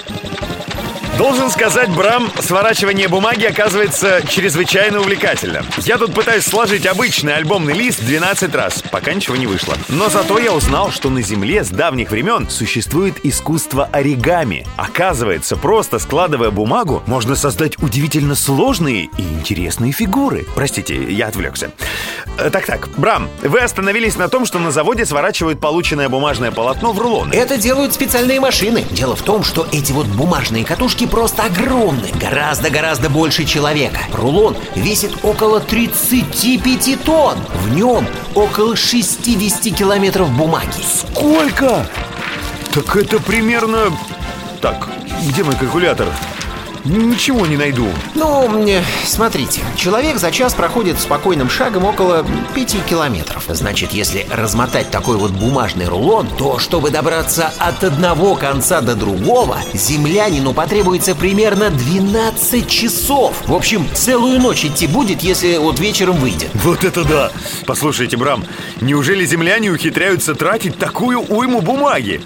Должен 1.23 1.51
сказать, 1.51 1.89
Брам, 1.91 2.33
сворачивание 2.41 3.07
бумаги 3.07 3.45
оказывается 3.45 4.23
чрезвычайно 4.27 4.99
увлекательно. 4.99 5.63
Я 5.79 5.97
тут 5.97 6.13
пытаюсь 6.13 6.43
сложить 6.43 6.85
обычный 6.85 7.37
альбомный 7.37 7.75
лист 7.75 8.05
12 8.05 8.53
раз, 8.57 8.83
пока 8.91 9.15
ничего 9.15 9.37
не 9.37 9.47
вышло. 9.47 9.77
Но 9.89 10.09
зато 10.09 10.41
я 10.41 10.53
узнал, 10.53 10.91
что 10.91 11.11
на 11.11 11.23
Земле 11.23 11.63
с 11.63 11.69
давних 11.69 12.11
времен 12.11 12.51
существует 12.51 13.25
искусство 13.25 13.89
оригами. 13.93 14.67
Оказывается, 14.77 15.57
просто 15.57 16.01
складывая 16.01 16.51
бумагу, 16.51 17.05
можно 17.07 17.37
создать 17.37 17.79
удивительно 17.81 18.35
сложные 18.35 19.05
и 19.17 19.23
интересные 19.23 19.93
фигуры. 19.93 20.45
Простите, 20.57 21.05
я 21.05 21.29
отвлекся. 21.29 21.71
Э, 22.37 22.51
Так-так, 22.51 22.89
Брам, 22.97 23.29
вы 23.43 23.61
остановились 23.61 24.17
на 24.17 24.29
том, 24.29 24.45
что 24.45 24.59
на 24.59 24.73
заводе 24.73 25.07
сворачивают 25.07 25.61
полученное 25.61 26.09
бумажное 26.09 26.51
полотно 26.51 26.93
в 26.93 26.99
рулоны. 26.99 27.33
Это 27.33 27.59
делают 27.59 27.95
специальные 27.95 28.41
машины. 28.41 28.85
Дело 28.91 29.15
в 29.15 29.23
том, 29.23 29.45
что 29.45 29.69
эти 29.71 29.93
вот 29.93 30.07
бумажные 30.07 30.65
катушки 30.65 31.07
просто 31.13 31.45
огромны. 31.45 32.09
Гораздо-гораздо 32.19 33.11
больше 33.11 33.45
человека. 33.45 34.01
Рулон 34.15 34.57
весит 34.75 35.13
около 35.23 35.61
35 35.61 37.05
тонн. 37.05 37.37
В 37.65 37.75
нем 37.75 38.09
около 38.35 38.75
60 38.75 39.77
километров 39.77 40.31
бумаги. 40.31 40.83
Сколько? 40.83 41.87
Так 42.73 42.97
это 42.97 43.21
примерно... 43.21 43.93
Так, 44.63 44.89
где 45.29 45.45
мой 45.45 45.55
калькулятор? 45.55 46.09
Ничего 46.85 47.47
не 47.47 47.57
найду. 47.57 47.87
Ну, 48.15 48.49
мне- 48.49 48.83
смотрите, 49.05 49.61
человек 49.77 50.19
за 50.19 50.33
час 50.33 50.53
проходит 50.55 50.99
спокойным 50.99 51.49
шагом 51.49 51.85
около 51.85 52.27
5 52.55 52.83
километров. 52.89 53.45
Значит, 53.49 53.93
если 53.93 54.27
размотать 54.31 54.91
такой 54.91 55.17
вот 55.17 55.31
бумажный 55.31 55.87
рулон, 55.87 56.27
то 56.37 56.59
чтобы 56.59 56.91
добраться 56.91 57.53
от 57.59 57.85
одного 57.85 58.35
конца 58.35 58.81
до 58.81 58.97
другого, 58.97 59.59
землянину 59.73 60.55
потребуется 60.55 61.15
примерно 61.15 61.71
12 61.71 62.69
часов. 62.69 63.37
В 63.47 63.55
общем, 63.55 63.87
целую 63.95 64.41
ночь 64.41 64.65
идти 64.65 64.89
будет, 64.89 65.23
если 65.23 65.59
вот 65.59 65.79
вечером 65.79 66.17
выйдет. 66.17 66.51
Вот 66.55 66.83
это 66.85 67.05
да! 67.05 67.31
Послушайте, 67.67 68.17
Брам, 68.17 68.45
неужели 68.81 69.25
земляне 69.25 69.71
ухитряются 69.71 70.35
тратить 70.35 70.79
такую 70.79 71.21
уйму 71.21 71.61
бумаги? 71.61 72.21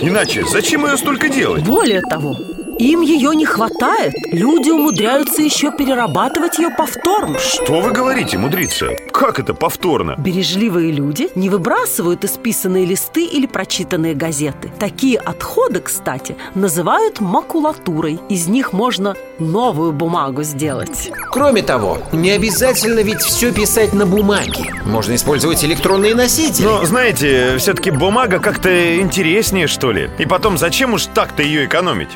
Иначе, 0.00 0.44
зачем 0.46 0.86
ее 0.86 0.96
столько 0.96 1.28
делать? 1.28 1.62
Более 1.62 2.00
того, 2.00 2.36
им 2.80 3.02
ее 3.02 3.34
не 3.36 3.44
хватает. 3.44 4.14
Люди 4.32 4.70
умудряются 4.70 5.42
еще 5.42 5.70
перерабатывать 5.70 6.58
ее 6.58 6.70
повторно. 6.70 7.38
Что 7.38 7.80
вы 7.80 7.92
говорите, 7.92 8.38
мудрица? 8.38 8.88
Как 9.12 9.38
это 9.38 9.52
повторно? 9.52 10.14
Бережливые 10.18 10.90
люди 10.90 11.28
не 11.34 11.50
выбрасывают 11.50 12.24
исписанные 12.24 12.86
листы 12.86 13.24
или 13.24 13.46
прочитанные 13.46 14.14
газеты. 14.14 14.72
Такие 14.78 15.18
отходы, 15.18 15.80
кстати, 15.80 16.36
называют 16.54 17.20
макулатурой. 17.20 18.18
Из 18.30 18.48
них 18.48 18.72
можно 18.72 19.14
новую 19.38 19.92
бумагу 19.92 20.42
сделать. 20.42 21.12
Кроме 21.30 21.62
того, 21.62 21.98
не 22.12 22.30
обязательно 22.30 23.00
ведь 23.00 23.20
все 23.20 23.52
писать 23.52 23.92
на 23.92 24.06
бумаге. 24.06 24.72
Можно 24.86 25.14
использовать 25.14 25.62
электронные 25.64 26.14
носители. 26.14 26.64
Но, 26.64 26.84
знаете, 26.86 27.56
все-таки 27.58 27.90
бумага 27.90 28.38
как-то 28.38 28.98
интереснее, 28.98 29.66
что 29.66 29.92
ли. 29.92 30.08
И 30.18 30.24
потом, 30.24 30.56
зачем 30.56 30.94
уж 30.94 31.06
так-то 31.06 31.42
ее 31.42 31.66
экономить? 31.66 32.08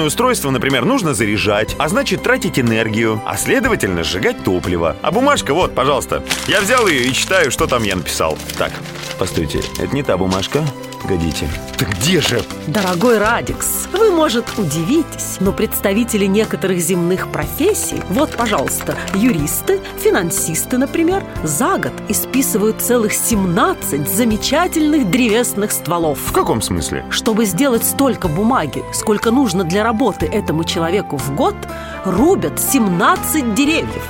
Электронное 0.00 0.06
устройство, 0.06 0.50
например, 0.50 0.86
нужно 0.86 1.12
заряжать, 1.12 1.76
а 1.78 1.86
значит 1.90 2.22
тратить 2.22 2.58
энергию, 2.58 3.20
а 3.26 3.36
следовательно 3.36 4.02
сжигать 4.02 4.42
топливо. 4.42 4.96
А 5.02 5.10
бумажка, 5.10 5.52
вот, 5.52 5.74
пожалуйста. 5.74 6.22
Я 6.48 6.62
взял 6.62 6.86
ее 6.86 7.04
и 7.04 7.12
читаю, 7.12 7.50
что 7.50 7.66
там 7.66 7.82
я 7.82 7.96
написал. 7.96 8.38
Так, 8.56 8.72
постойте, 9.18 9.60
это 9.78 9.94
не 9.94 10.02
та 10.02 10.16
бумажка. 10.16 10.64
Годите. 11.04 11.48
Так 11.76 11.90
где 11.90 12.20
же? 12.20 12.42
Дорогой 12.66 13.18
Радикс, 13.18 13.88
вы, 13.92 14.10
может, 14.10 14.44
удивитесь, 14.58 15.38
но 15.40 15.52
представители 15.52 16.26
некоторых 16.26 16.78
земных 16.78 17.30
профессий, 17.32 18.02
вот, 18.10 18.36
пожалуйста, 18.36 18.94
юристы, 19.14 19.80
финансисты, 19.98 20.78
например, 20.78 21.24
за 21.42 21.78
год 21.78 21.92
исписывают 22.08 22.80
целых 22.80 23.12
17 23.12 24.08
замечательных 24.08 25.10
древесных 25.10 25.72
стволов. 25.72 26.18
В 26.18 26.32
каком 26.32 26.60
смысле? 26.60 27.04
Чтобы 27.10 27.44
сделать 27.44 27.84
столько 27.84 28.28
бумаги, 28.28 28.84
сколько 28.92 29.30
нужно 29.30 29.64
для 29.64 29.82
работы 29.82 30.26
этому 30.26 30.64
человеку 30.64 31.16
в 31.16 31.34
год, 31.34 31.56
рубят 32.04 32.60
17 32.60 33.54
деревьев. 33.54 34.02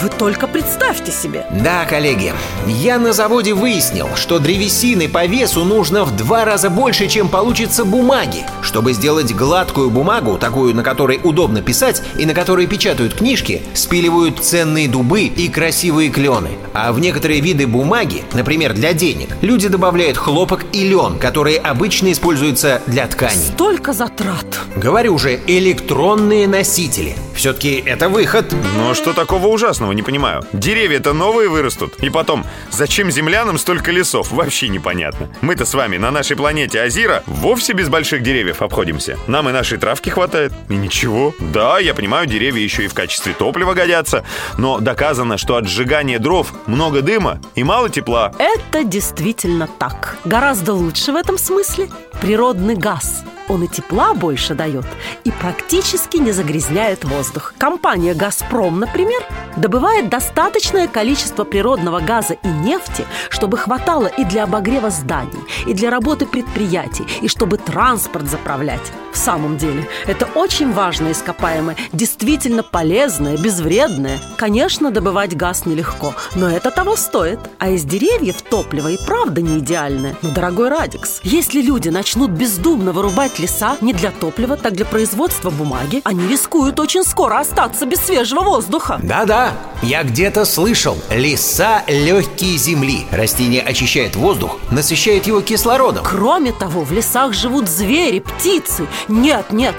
Вы 0.00 0.10
только 0.10 0.46
представьте 0.46 1.10
себе. 1.10 1.44
Да, 1.50 1.84
коллеги, 1.84 2.32
я 2.66 2.98
на 2.98 3.12
заводе 3.12 3.52
выяснил, 3.52 4.08
что 4.14 4.38
древесины 4.38 5.08
по 5.08 5.26
весу 5.26 5.64
нужно 5.64 6.04
в 6.04 6.16
два 6.16 6.44
раза 6.44 6.70
больше, 6.70 7.08
чем 7.08 7.28
получится 7.28 7.84
бумаги. 7.84 8.44
Чтобы 8.62 8.92
сделать 8.92 9.34
гладкую 9.34 9.90
бумагу, 9.90 10.38
такую, 10.38 10.72
на 10.72 10.84
которой 10.84 11.18
удобно 11.24 11.62
писать 11.62 12.00
и 12.16 12.26
на 12.26 12.34
которой 12.34 12.68
печатают 12.68 13.14
книжки, 13.14 13.60
спиливают 13.74 14.38
ценные 14.38 14.86
дубы 14.86 15.22
и 15.22 15.48
красивые 15.48 16.10
клены. 16.10 16.50
А 16.74 16.92
в 16.92 17.00
некоторые 17.00 17.40
виды 17.40 17.66
бумаги, 17.66 18.22
например, 18.34 18.74
для 18.74 18.92
денег, 18.92 19.30
люди 19.40 19.66
добавляют 19.66 20.16
хлопок 20.16 20.64
и 20.72 20.86
лен, 20.86 21.18
которые 21.18 21.58
обычно 21.58 22.12
используются 22.12 22.82
для 22.86 23.08
тканей. 23.08 23.34
Столько 23.34 23.92
затрат. 23.92 24.46
Говорю 24.76 25.18
же, 25.18 25.40
электронные 25.48 26.46
носители. 26.46 27.16
Все-таки 27.34 27.82
это 27.84 28.08
выход. 28.08 28.54
Но 28.76 28.94
что 28.94 29.12
такого 29.12 29.46
ужасного, 29.46 29.87
не 29.92 30.02
понимаю. 30.02 30.42
Деревья-то 30.52 31.12
новые 31.12 31.48
вырастут. 31.48 31.96
И 32.02 32.10
потом, 32.10 32.44
зачем 32.70 33.10
землянам 33.10 33.58
столько 33.58 33.90
лесов, 33.90 34.30
вообще 34.30 34.68
непонятно. 34.68 35.28
Мы-то 35.40 35.64
с 35.64 35.74
вами 35.74 35.96
на 35.96 36.10
нашей 36.10 36.36
планете 36.36 36.80
Азира 36.80 37.22
вовсе 37.26 37.72
без 37.72 37.88
больших 37.88 38.22
деревьев 38.22 38.62
обходимся. 38.62 39.18
Нам 39.26 39.48
и 39.48 39.52
нашей 39.52 39.78
травки 39.78 40.10
хватает. 40.10 40.52
И 40.68 40.74
ничего. 40.74 41.34
Да, 41.38 41.78
я 41.78 41.94
понимаю, 41.94 42.26
деревья 42.26 42.62
еще 42.62 42.84
и 42.84 42.88
в 42.88 42.94
качестве 42.94 43.32
топлива 43.32 43.74
годятся. 43.74 44.24
Но 44.56 44.80
доказано, 44.80 45.38
что 45.38 45.56
от 45.56 45.68
сжигания 45.68 46.18
дров 46.18 46.52
много 46.66 47.02
дыма 47.02 47.40
и 47.54 47.64
мало 47.64 47.90
тепла. 47.90 48.32
Это 48.38 48.84
действительно 48.84 49.68
так. 49.78 50.16
Гораздо 50.24 50.74
лучше 50.74 51.12
в 51.12 51.16
этом 51.16 51.38
смысле 51.38 51.88
природный 52.20 52.74
газ. 52.74 53.24
Он 53.48 53.64
и 53.64 53.68
тепла 53.68 54.12
больше 54.12 54.54
дает, 54.54 54.84
и 55.24 55.30
практически 55.30 56.18
не 56.18 56.32
загрязняет 56.32 57.04
воздух. 57.04 57.54
Компания 57.56 58.12
«Газпром», 58.12 58.78
например, 58.78 59.22
добывает 59.56 60.10
достаточное 60.10 60.86
количество 60.86 61.44
природного 61.44 62.00
газа 62.00 62.34
и 62.34 62.48
нефти, 62.48 63.06
чтобы 63.30 63.56
хватало 63.56 64.06
и 64.06 64.24
для 64.24 64.44
обогрева 64.44 64.90
зданий, 64.90 65.42
и 65.66 65.72
для 65.72 65.90
работы 65.90 66.26
предприятий, 66.26 67.06
и 67.22 67.28
чтобы 67.28 67.56
транспорт 67.56 68.28
заправлять. 68.28 68.92
Самом 69.18 69.58
деле, 69.58 69.86
это 70.06 70.26
очень 70.36 70.72
важное 70.72 71.12
ископаемое, 71.12 71.76
действительно 71.92 72.62
полезное, 72.62 73.36
безвредное. 73.36 74.18
Конечно, 74.36 74.90
добывать 74.90 75.36
газ 75.36 75.66
нелегко, 75.66 76.14
но 76.36 76.48
это 76.48 76.70
того 76.70 76.96
стоит. 76.96 77.40
А 77.58 77.68
из 77.68 77.84
деревьев 77.84 78.40
топливо 78.42 78.88
и 78.88 78.96
правда 78.96 79.42
не 79.42 79.58
идеальное. 79.58 80.16
Но, 80.22 80.30
дорогой 80.30 80.68
Радикс, 80.68 81.20
если 81.24 81.60
люди 81.60 81.88
начнут 81.88 82.30
бездумно 82.30 82.92
вырубать 82.92 83.38
леса 83.38 83.76
не 83.80 83.92
для 83.92 84.12
топлива, 84.12 84.56
так 84.56 84.74
для 84.74 84.86
производства 84.86 85.50
бумаги, 85.50 86.00
они 86.04 86.26
рискуют 86.28 86.78
очень 86.80 87.02
скоро 87.02 87.40
остаться 87.40 87.84
без 87.86 87.98
свежего 87.98 88.40
воздуха. 88.40 89.00
Да-да, 89.02 89.52
я 89.82 90.04
где-то 90.04 90.44
слышал. 90.44 90.96
Леса 91.10 91.82
легкие 91.88 92.56
земли. 92.56 93.06
Растения 93.10 93.60
очищают 93.62 94.16
воздух, 94.16 94.58
насыщают 94.70 95.26
его 95.26 95.40
кислородом. 95.40 96.04
Кроме 96.04 96.52
того, 96.52 96.82
в 96.82 96.92
лесах 96.92 97.34
живут 97.34 97.68
звери, 97.68 98.20
птицы. 98.20 98.86
Нет, 99.08 99.52
нет, 99.52 99.74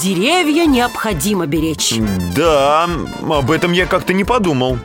деревья 0.00 0.64
необходимо 0.66 1.46
беречь. 1.46 1.94
Да, 2.34 2.88
об 3.28 3.50
этом 3.50 3.72
я 3.72 3.86
как-то 3.86 4.14
не 4.14 4.24
подумал. 4.24 4.78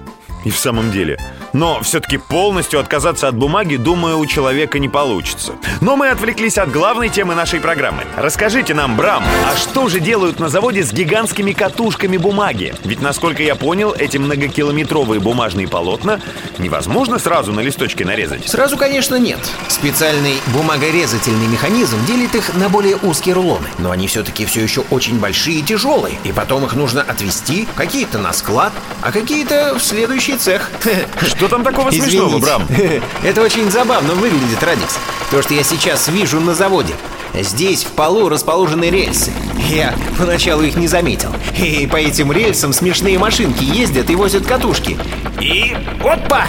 И 0.43 0.49
в 0.49 0.57
самом 0.57 0.91
деле, 0.91 1.17
Но 1.55 1.81
все-таки 1.83 2.17
полностью 2.17 2.81
отказаться 2.81 3.29
от 3.29 3.35
бумаги, 3.37 3.77
думаю, 3.77 4.19
у 4.19 4.25
человека 4.25 4.77
не 4.77 4.89
получится. 4.89 5.53
Но 5.79 5.95
мы 5.95 6.09
отвлеклись 6.09 6.57
от 6.57 6.69
главной 6.69 7.07
темы 7.07 7.33
нашей 7.33 7.61
программы. 7.61 8.03
Расскажите 8.17 8.73
нам, 8.73 8.97
Брам, 8.97 9.23
а 9.49 9.55
что 9.55 9.87
же 9.87 10.01
делают 10.01 10.37
на 10.37 10.49
заводе 10.49 10.83
с 10.83 10.91
гигантскими 10.91 11.53
катушками 11.53 12.17
бумаги? 12.17 12.75
Ведь, 12.83 13.01
насколько 13.01 13.41
я 13.41 13.55
понял, 13.55 13.93
эти 13.93 14.17
многокилометровые 14.17 15.21
бумажные 15.21 15.69
полотна 15.69 16.19
невозможно 16.57 17.19
сразу 17.19 17.53
на 17.53 17.61
листочке 17.61 18.03
нарезать. 18.03 18.49
Сразу, 18.49 18.75
конечно, 18.75 19.15
нет. 19.15 19.39
Специальный 19.69 20.41
бумагорезательный 20.47 21.47
механизм 21.47 22.05
делит 22.05 22.35
их 22.35 22.53
на 22.55 22.67
более 22.67 22.97
узкие 22.97 23.33
рулоны. 23.33 23.69
Но 23.77 23.91
они 23.91 24.07
все-таки 24.07 24.45
все 24.45 24.61
еще 24.61 24.83
очень 24.89 25.19
большие 25.19 25.59
и 25.59 25.63
тяжелые. 25.63 26.19
И 26.25 26.33
потом 26.33 26.65
их 26.65 26.73
нужно 26.73 27.01
отвезти, 27.01 27.65
какие-то 27.75 28.17
на 28.17 28.33
склад, 28.33 28.73
а 29.01 29.13
какие-то 29.13 29.75
в 29.79 29.81
следующий 29.81 30.35
цех. 30.35 30.69
Что 31.21 31.44
там 31.47 31.63
такого 31.63 31.91
смешного, 31.91 32.39
Извините. 32.39 32.45
Брам? 32.45 32.67
Это 33.23 33.41
очень 33.41 33.69
забавно 33.71 34.13
выглядит, 34.13 34.61
Радикс. 34.61 34.97
То, 35.31 35.41
что 35.41 35.53
я 35.53 35.63
сейчас 35.63 36.07
вижу 36.07 36.39
на 36.39 36.53
заводе. 36.53 36.93
Здесь 37.33 37.83
в 37.83 37.89
полу 37.89 38.29
расположены 38.29 38.89
рельсы. 38.89 39.31
Я 39.69 39.93
поначалу 40.17 40.63
их 40.63 40.75
не 40.75 40.87
заметил. 40.87 41.29
И 41.57 41.87
по 41.87 41.97
этим 41.97 42.31
рельсам 42.31 42.71
смешные 42.71 43.19
машинки 43.19 43.63
ездят 43.63 44.09
и 44.09 44.15
возят 44.15 44.45
катушки. 44.45 44.97
И 45.41 45.75
опа! 46.03 46.47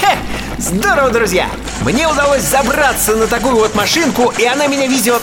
Хе! 0.00 0.18
Здорово, 0.58 1.10
друзья! 1.10 1.48
Мне 1.82 2.08
удалось 2.08 2.42
забраться 2.42 3.14
на 3.14 3.26
такую 3.26 3.56
вот 3.56 3.74
машинку, 3.74 4.32
и 4.38 4.44
она 4.44 4.66
меня 4.66 4.86
везет. 4.86 5.22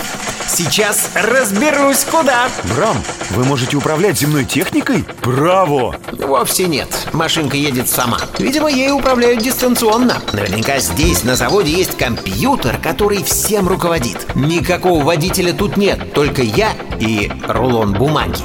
Сейчас 0.54 1.10
разберусь, 1.16 2.04
куда. 2.04 2.50
Брам, 2.76 2.98
вы 3.30 3.46
можете 3.46 3.78
управлять 3.78 4.20
земной 4.20 4.44
техникой? 4.44 5.06
Браво! 5.24 5.96
Вовсе 6.12 6.66
нет. 6.66 6.90
Машинка 7.14 7.56
едет 7.56 7.88
сама. 7.90 8.20
Видимо, 8.38 8.70
ей 8.70 8.92
управляют 8.92 9.42
дистанционно. 9.42 10.22
Наверняка 10.34 10.80
здесь, 10.80 11.24
на 11.24 11.38
заводе, 11.38 11.72
есть 11.72 11.98
компьютер, 11.98 12.80
который 12.80 13.24
всем 13.24 13.70
руководит. 13.70 14.36
Никакого 14.36 15.02
водителя 15.06 15.54
тут 15.54 15.78
нет, 15.78 16.14
только 16.14 16.42
я 16.42 16.74
и 17.00 17.32
рулон 17.48 17.94
бумаги. 17.94 18.44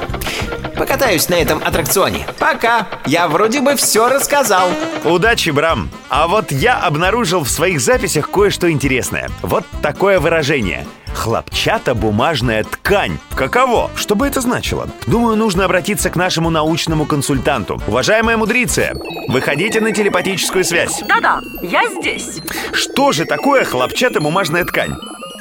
Покатаюсь 0.77 1.27
на 1.27 1.35
этом 1.35 1.61
аттракционе. 1.61 2.25
Пока. 2.39 2.87
Я 3.05 3.27
вроде 3.27 3.59
бы 3.59 3.75
все 3.75 4.07
рассказал. 4.07 4.69
Удачи, 5.03 5.49
Брам! 5.49 5.89
А 6.07 6.27
вот 6.27 6.51
я 6.53 6.79
обнаружил 6.79 7.43
в 7.43 7.49
своих 7.49 7.81
записях 7.81 8.29
кое-что 8.29 8.71
интересное. 8.71 9.29
Вот 9.41 9.65
такое 9.81 10.21
выражение. 10.21 10.87
Хлопчато-бумажная 11.13 12.63
ткань. 12.63 13.17
Каково? 13.35 13.89
Что 13.95 14.15
бы 14.15 14.27
это 14.27 14.41
значило? 14.41 14.87
Думаю, 15.07 15.35
нужно 15.35 15.65
обратиться 15.65 16.09
к 16.09 16.15
нашему 16.15 16.49
научному 16.49 17.05
консультанту. 17.05 17.81
Уважаемая 17.87 18.37
мудриция, 18.37 18.93
выходите 19.27 19.81
на 19.81 19.91
телепатическую 19.91 20.63
связь. 20.63 21.01
Да-да, 21.07 21.39
я 21.61 21.83
здесь. 21.89 22.39
Что 22.73 23.11
же 23.11 23.25
такое 23.25 23.63
хлопчато-бумажная 23.65 24.65
ткань? 24.65 24.95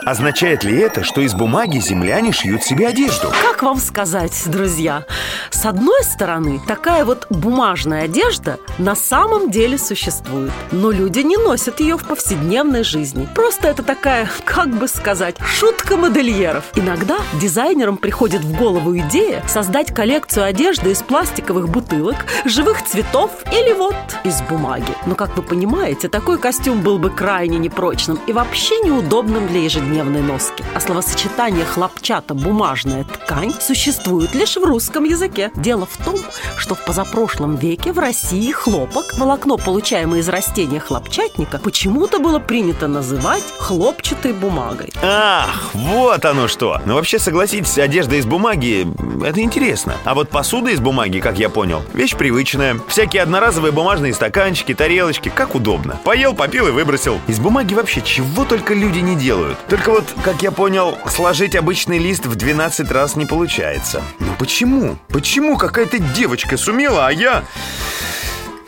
Означает 0.06 0.62
ли 0.62 0.78
это, 0.78 1.02
что 1.02 1.20
из 1.20 1.34
бумаги 1.34 1.78
земляне 1.78 2.30
шьют 2.30 2.62
себе 2.62 2.86
одежду? 2.86 3.32
Как 3.42 3.64
вам 3.64 3.78
сказать, 3.78 4.40
друзья? 4.46 5.04
С 5.50 5.66
одной 5.66 6.04
стороны, 6.04 6.60
такая 6.64 7.04
вот 7.04 7.26
бумажная 7.28 8.04
одежда 8.04 8.60
на 8.78 8.94
самом 8.94 9.50
деле 9.50 9.76
существует. 9.78 10.52
Но 10.70 10.92
люди 10.92 11.18
не 11.20 11.36
носят 11.36 11.80
ее 11.80 11.98
в 11.98 12.06
повседневной 12.06 12.84
жизни. 12.84 13.28
Просто 13.34 13.66
это 13.66 13.82
такая, 13.82 14.30
как 14.44 14.68
бы 14.68 14.86
сказать, 14.86 15.34
шутка 15.44 15.96
модельеров. 15.96 16.66
Иногда 16.76 17.18
дизайнерам 17.40 17.96
приходит 17.96 18.42
в 18.42 18.56
голову 18.56 18.96
идея 18.96 19.42
создать 19.48 19.92
коллекцию 19.92 20.44
одежды 20.44 20.92
из 20.92 21.02
пластиковых 21.02 21.68
бутылок, 21.68 22.26
живых 22.44 22.84
цветов 22.84 23.32
или 23.50 23.72
вот 23.72 23.96
из 24.22 24.40
бумаги. 24.42 24.94
Но, 25.04 25.16
как 25.16 25.36
вы 25.36 25.42
понимаете, 25.42 26.08
такой 26.08 26.38
костюм 26.38 26.82
был 26.82 27.00
бы 27.00 27.10
крайне 27.10 27.58
непрочным 27.58 28.20
и 28.28 28.32
вообще 28.32 28.78
неудобным 28.78 29.48
для 29.48 29.66
ежедневной 29.96 30.20
носки. 30.22 30.64
А 30.74 30.80
словосочетание 30.80 31.64
хлопчато-бумажная 31.64 33.04
ткань 33.04 33.54
существует 33.60 34.34
лишь 34.34 34.56
в 34.56 34.64
русском 34.64 35.04
языке. 35.04 35.50
Дело 35.56 35.86
в 35.86 36.04
том, 36.04 36.18
что 36.58 36.74
в 36.74 36.84
позапрошлом 36.84 37.56
веке 37.56 37.92
в 37.92 37.98
России 37.98 38.52
хлопок, 38.52 39.14
волокно, 39.16 39.56
получаемое 39.56 40.20
из 40.20 40.28
растения 40.28 40.80
хлопчатника, 40.80 41.58
почему-то 41.58 42.18
было 42.18 42.38
принято 42.38 42.88
называть 42.88 43.44
хлопчатой 43.58 44.32
бумагой. 44.32 44.92
Ах, 45.02 45.70
вот 45.72 46.24
оно 46.24 46.48
что. 46.48 46.80
Но 46.84 46.94
вообще, 46.94 47.18
согласитесь, 47.18 47.78
одежда 47.78 48.16
из 48.16 48.26
бумаги– 48.26 48.86
это 49.24 49.40
интересно. 49.40 49.94
А 50.04 50.14
вот 50.14 50.28
посуда 50.28 50.70
из 50.70 50.80
бумаги, 50.80 51.20
как 51.20 51.38
я 51.38 51.48
понял, 51.48 51.82
вещь 51.94 52.16
привычная. 52.16 52.78
Всякие 52.88 53.22
одноразовые 53.22 53.72
бумажные 53.72 54.12
стаканчики, 54.12 54.74
тарелочки, 54.74 55.30
как 55.30 55.54
удобно. 55.54 55.98
Поел, 56.04 56.34
попил 56.34 56.68
и 56.68 56.70
выбросил. 56.70 57.18
Из 57.26 57.38
бумаги 57.38 57.74
вообще 57.74 58.02
чего 58.02 58.44
только 58.44 58.74
люди 58.74 58.98
не 58.98 59.16
делают. 59.16 59.58
Только 59.68 59.85
вот, 59.88 60.04
как 60.24 60.42
я 60.42 60.50
понял, 60.50 60.96
сложить 61.08 61.54
обычный 61.54 61.98
лист 61.98 62.26
в 62.26 62.34
12 62.34 62.90
раз 62.90 63.16
не 63.16 63.26
получается. 63.26 64.02
Но 64.18 64.34
почему? 64.38 64.98
Почему 65.08 65.56
какая-то 65.56 65.98
девочка 65.98 66.56
сумела, 66.56 67.06
а 67.06 67.12
я... 67.12 67.44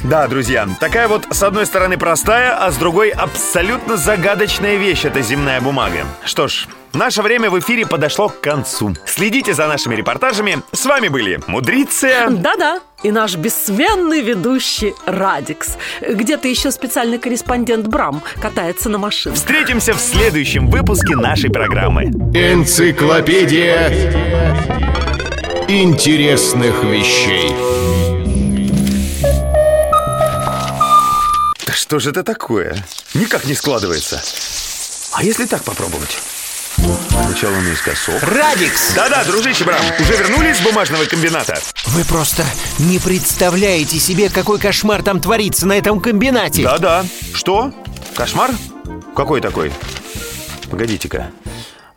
Да, 0.04 0.28
друзья, 0.28 0.68
такая 0.80 1.08
вот 1.08 1.26
с 1.30 1.42
одной 1.42 1.66
стороны 1.66 1.98
простая, 1.98 2.56
а 2.56 2.70
с 2.70 2.76
другой 2.76 3.10
абсолютно 3.10 3.96
загадочная 3.96 4.76
вещь 4.76 5.04
эта 5.04 5.22
земная 5.22 5.60
бумага. 5.60 6.06
Что 6.24 6.46
ж, 6.46 6.68
наше 6.92 7.20
время 7.22 7.50
в 7.50 7.58
эфире 7.58 7.84
подошло 7.84 8.28
к 8.28 8.40
концу. 8.40 8.94
Следите 9.06 9.54
за 9.54 9.66
нашими 9.66 9.96
репортажами. 9.96 10.62
С 10.72 10.86
вами 10.86 11.08
были 11.08 11.40
Мудриция. 11.48 12.30
Да-да, 12.30 12.80
и 13.02 13.10
наш 13.10 13.36
бессменный 13.36 14.20
ведущий 14.20 14.94
Радикс. 15.04 15.76
Где-то 16.00 16.46
еще 16.46 16.70
специальный 16.70 17.18
корреспондент 17.18 17.88
Брам 17.88 18.22
катается 18.40 18.88
на 18.88 18.98
машине. 18.98 19.34
Встретимся 19.34 19.94
в 19.94 20.00
следующем 20.00 20.68
выпуске 20.68 21.16
нашей 21.16 21.50
программы. 21.50 22.04
Энциклопедия 22.04 23.88
интересных 25.68 26.82
вещей. 26.84 27.77
Что 31.88 32.00
же 32.00 32.10
это 32.10 32.22
такое? 32.22 32.84
Никак 33.14 33.46
не 33.46 33.54
складывается. 33.54 34.22
А 35.14 35.24
если 35.24 35.46
так 35.46 35.64
попробовать? 35.64 36.18
Сначала 37.08 37.54
наискосок. 37.60 38.22
Радикс! 38.24 38.92
Да-да, 38.92 39.24
дружище 39.24 39.64
Брам, 39.64 39.80
уже 39.98 40.12
вернулись 40.16 40.58
с 40.58 40.60
бумажного 40.60 41.06
комбината? 41.06 41.58
Вы 41.86 42.04
просто 42.04 42.44
не 42.78 42.98
представляете 42.98 43.98
себе, 43.98 44.28
какой 44.28 44.58
кошмар 44.58 45.02
там 45.02 45.18
творится 45.18 45.66
на 45.66 45.78
этом 45.78 45.98
комбинате. 46.00 46.62
Да-да. 46.62 47.06
Что? 47.32 47.72
Кошмар? 48.14 48.50
Какой 49.16 49.40
такой? 49.40 49.72
Погодите-ка. 50.70 51.30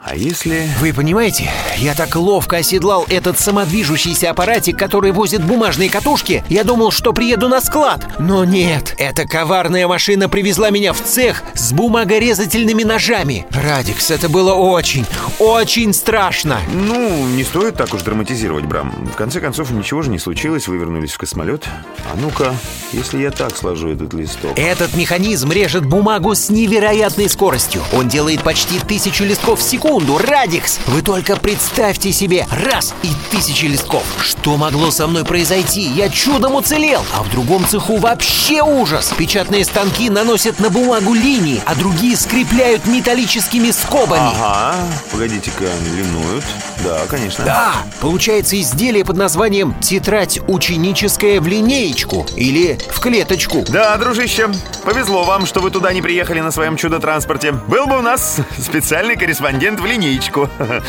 А 0.04 0.16
если... 0.16 0.68
Вы 0.80 0.94
понимаете, 0.94 1.52
я 1.78 1.94
так 1.94 2.16
ловко 2.16 2.58
оседлал 2.58 3.06
этот 3.08 3.40
самодвижущийся 3.40 4.32
аппаратик, 4.32 4.78
который 4.78 5.12
возит 5.12 5.44
бумажные 5.44 5.92
катушки, 5.92 6.44
я 6.50 6.64
думал, 6.64 6.90
что 6.90 7.14
приеду 7.14 7.48
на 7.48 7.62
склад. 7.62 8.08
Но 8.18 8.44
нет, 8.44 8.96
эта 8.98 9.28
коварная 9.28 9.88
машина 9.88 10.28
привезла 10.28 10.72
меня 10.72 10.94
в 10.94 11.02
цех 11.02 11.44
с 11.54 11.72
бумагорезательными 11.72 12.82
ножами. 12.82 13.46
Радикс, 13.52 14.10
это 14.10 14.28
было 14.28 14.56
очень, 14.56 15.06
очень 15.38 15.94
страшно. 15.94 16.60
Ну, 16.74 17.28
не 17.28 17.44
стоит 17.44 17.76
так 17.76 17.94
уж 17.94 18.02
драматизировать, 18.02 18.66
Брам. 18.66 18.92
В 19.14 19.16
конце 19.16 19.40
концов, 19.40 19.70
ничего 19.70 20.02
же 20.02 20.10
не 20.10 20.18
случилось, 20.18 20.68
вы 20.68 20.78
вернулись 20.78 21.12
в 21.12 21.20
космолет. 21.20 21.66
А 22.12 22.18
ну-ка, 22.20 22.56
если 22.92 23.22
я 23.22 23.30
так 23.30 23.56
сложу 23.56 23.90
этот 23.90 24.14
листок... 24.14 24.58
Этот 24.58 24.96
механизм 24.96 25.52
режет 25.52 25.86
бумагу 25.86 26.34
с 26.34 26.50
невероятной 26.50 27.30
скоростью. 27.30 27.84
Он 27.94 28.08
делает 28.08 28.42
почти 28.42 28.80
тысячу 28.80 29.26
листков 29.26 29.60
в 29.60 29.64
секунду. 29.64 29.91
Радикс, 30.00 30.80
вы 30.88 31.02
только 31.02 31.36
представьте 31.36 32.14
себе. 32.14 32.48
Раз 32.50 32.96
и 33.04 33.10
тысячи 33.30 33.66
листков. 33.66 34.04
Что 34.22 34.56
могло 34.56 34.90
со 34.90 35.06
мной 35.06 35.26
произойти? 35.26 35.82
Я 35.82 36.08
чудом 36.08 36.56
уцелел. 36.56 37.04
А 37.14 37.24
в 37.24 37.30
другом 37.30 37.66
цеху 37.66 37.98
вообще 37.98 38.62
ужас. 38.62 39.14
Печатные 39.18 39.66
станки 39.66 40.10
наносят 40.10 40.62
на 40.62 40.70
бумагу 40.70 41.14
линии, 41.14 41.62
а 41.66 41.76
другие 41.76 42.16
скрепляют 42.16 42.86
металлическими 42.86 43.72
скобами. 43.72 44.32
Ага, 44.34 44.76
погодите-ка, 45.12 45.66
линуют. 45.94 46.46
Да, 46.86 47.02
конечно. 47.10 47.44
Да, 47.44 47.74
получается 48.00 48.60
изделие 48.62 49.04
под 49.04 49.18
названием 49.18 49.76
«Тетрадь 49.82 50.40
ученическая 50.48 51.42
в 51.42 51.48
линеечку» 51.48 52.26
или 52.38 52.80
«В 52.90 53.02
клеточку». 53.02 53.66
Да, 53.68 53.98
дружище, 53.98 54.50
повезло 54.86 55.24
вам, 55.24 55.46
что 55.46 55.60
вы 55.60 55.70
туда 55.70 55.92
не 55.92 56.02
приехали 56.02 56.40
на 56.40 56.52
своем 56.52 56.78
чудо-транспорте. 56.78 57.52
Был 57.52 57.88
бы 57.88 58.00
у 58.00 58.02
нас 58.02 58.38
специальный 58.58 59.18
корреспондент 59.18 59.81
в 59.82 59.86
линейку. 59.86 60.50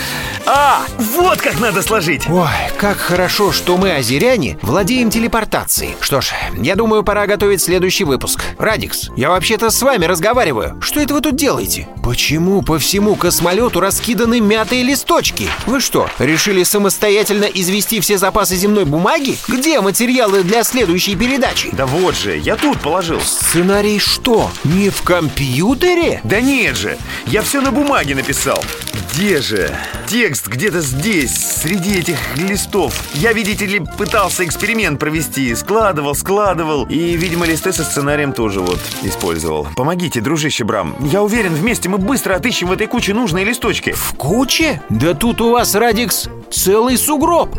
А, 0.45 0.83
вот 0.99 1.41
как 1.41 1.61
надо 1.61 1.83
сложить. 1.83 2.29
Ой, 2.29 2.49
как 2.77 2.99
хорошо, 2.99 3.53
что 3.53 3.77
мы, 3.77 3.93
озеряне, 3.93 4.59
владеем 4.61 5.09
телепортацией. 5.09 5.95
Что 6.01 6.21
ж, 6.21 6.33
я 6.57 6.75
думаю, 6.75 7.05
пора 7.05 7.27
готовить 7.27 7.63
следующий 7.63 8.03
выпуск. 8.05 8.43
Радикс, 8.59 9.09
я 9.17 9.31
вообще-то 9.31 9.71
с 9.71 9.81
вами 9.83 10.05
разговариваю. 10.05 10.79
Что 10.83 11.01
это 11.01 11.15
вы 11.15 11.21
тут 11.21 11.37
делаете? 11.37 11.89
Почему 12.03 12.61
по 12.63 12.79
всему 12.81 13.15
космолету 13.15 13.79
раскиданы 13.79 14.41
мятые 14.41 14.83
листочки? 14.83 15.49
Вы 15.67 15.81
что, 15.81 16.11
решили 16.19 16.65
самостоятельно 16.65 17.45
извести 17.45 18.01
все 18.01 18.19
запасы 18.19 18.57
земной 18.57 18.85
бумаги? 18.85 19.39
Где 19.47 19.81
материалы 19.81 20.43
для 20.43 20.65
следующей 20.65 21.15
передачи? 21.15 21.71
Да 21.73 21.87
вот 21.87 22.17
же, 22.17 22.37
я 22.37 22.57
тут 22.57 22.81
положил. 22.81 23.21
Сценарий 23.21 24.01
что, 24.01 24.51
не 24.65 24.91
в 24.91 25.03
компьютере? 25.03 26.21
Да 26.25 26.41
нет 26.41 26.77
же, 26.77 26.99
я 27.27 27.43
все 27.43 27.61
на 27.61 27.71
бумаге 27.71 28.17
написал. 28.17 28.63
Где 29.13 29.41
же? 29.41 29.75
Текст 30.07 30.49
где-то 30.49 30.81
здесь, 30.81 31.35
среди 31.35 31.99
этих 31.99 32.19
листов. 32.37 32.95
Я, 33.15 33.33
видите 33.33 33.67
ли, 33.67 33.81
пытался 33.99 34.45
эксперимент 34.45 34.99
провести. 34.99 35.55
Складывал, 35.55 36.15
складывал. 36.15 36.87
И, 36.87 37.17
видимо, 37.17 37.47
листы 37.47 37.73
со 37.73 37.85
сценарием 37.85 38.33
тоже 38.33 38.61
вот 38.61 38.81
использовал. 39.03 39.69
Помогите, 39.77 40.21
дружище 40.21 40.65
Брам. 40.65 40.97
Я 41.01 41.23
уверен, 41.23 41.55
вместе 41.55 41.89
мы 41.89 41.99
быстро 41.99 42.35
отыщем 42.35 42.69
в 42.69 42.73
этой 42.73 42.87
куче 42.87 43.15
нужные 43.15 43.45
листочки. 43.45 43.93
В 43.93 44.15
куче? 44.15 44.83
Да 44.89 45.15
тут 45.15 45.41
у 45.41 45.51
вас, 45.51 45.75
Радикс, 45.75 46.29
целый 46.51 46.97
сугроб. 46.97 47.55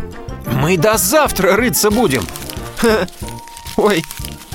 Мы 0.46 0.78
до 0.78 0.98
завтра 0.98 1.56
рыться 1.56 1.92
будем. 1.92 2.26
Ой, 3.78 4.04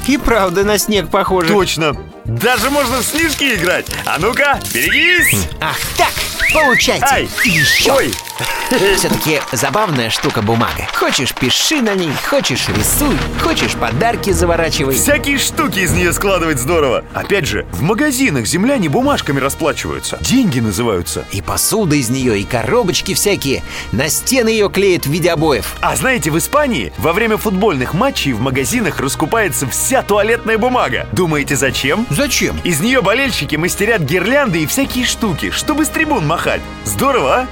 и 0.07 0.17
правда 0.17 0.65
на 0.65 0.79
снег 0.79 1.11
похоже. 1.11 1.49
Точно. 1.49 1.97
Даже 2.25 2.71
можно 2.71 2.99
в 2.99 3.05
снежки 3.05 3.55
играть. 3.55 3.87
А 4.05 4.19
ну-ка, 4.19 4.61
берегись! 4.75 5.49
Ах 5.61 5.79
так, 5.97 6.13
получайте. 6.53 7.07
Ай! 7.11 7.29
Еще. 7.45 7.93
Ой! 7.93 8.13
Все-таки 8.97 9.41
забавная 9.53 10.11
штука 10.11 10.43
бумага. 10.43 10.87
Хочешь, 10.95 11.35
пиши 11.35 11.81
на 11.83 11.95
ней, 11.95 12.13
хочешь, 12.29 12.69
рисуй, 12.69 13.17
хочешь, 13.43 13.75
подарки 13.75 14.31
заворачивай. 14.31 14.95
Всякие 14.95 15.39
штуки 15.39 15.81
из 15.81 15.93
нее 15.93 16.13
складывать 16.13 16.59
здорово. 16.59 17.05
Опять 17.15 17.47
же, 17.47 17.67
в 17.73 17.83
магазинах 17.83 18.47
земляне 18.47 18.89
бумажками 18.89 19.41
расплачиваются. 19.41 20.19
Деньги 20.21 20.61
называются. 20.61 21.25
И 21.33 21.41
посуда 21.43 21.97
из 21.97 22.11
нее, 22.11 22.41
и 22.41 22.45
коробочки 22.45 23.15
всякие. 23.15 23.63
На 23.93 24.09
стены 24.09 24.49
ее 24.51 24.71
клеят 24.71 25.07
в 25.07 25.11
виде 25.11 25.31
обоев. 25.31 25.77
А 25.81 25.97
знаете, 25.97 26.31
в 26.31 26.39
Испании 26.39 26.93
во 26.99 27.13
время 27.13 27.37
футбольных 27.37 27.95
матчей 27.95 28.33
в 28.33 28.41
магазинах 28.41 29.01
раскупается 29.01 29.69
вся 29.69 30.03
туалетная 30.03 30.59
бумага. 30.59 31.07
Думаете, 31.13 31.57
зачем? 31.57 32.07
Зачем? 32.11 32.59
Из 32.65 32.81
нее 32.81 33.03
болельщики 33.03 33.57
мастерят 33.57 34.03
гирлянды 34.03 34.63
и 34.63 34.67
всякие 34.67 35.07
штуки, 35.07 35.51
чтобы 35.51 35.85
с 35.85 35.89
трибун 35.89 36.27
махать. 36.27 36.61
Здорово, 36.85 37.35
а? 37.35 37.47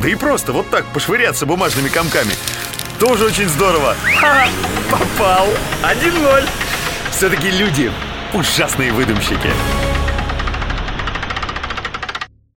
Да 0.00 0.08
и 0.08 0.14
просто 0.14 0.52
вот 0.52 0.70
так 0.70 0.84
пошвыряться 0.86 1.46
бумажными 1.46 1.88
комками. 1.88 2.32
Тоже 2.98 3.24
очень 3.24 3.48
здорово. 3.48 3.96
Ха, 4.20 4.46
попал. 4.90 5.48
1-0. 5.82 6.48
Все-таки 7.10 7.50
люди 7.50 7.92
ужасные 8.32 8.92
выдумщики. 8.92 9.50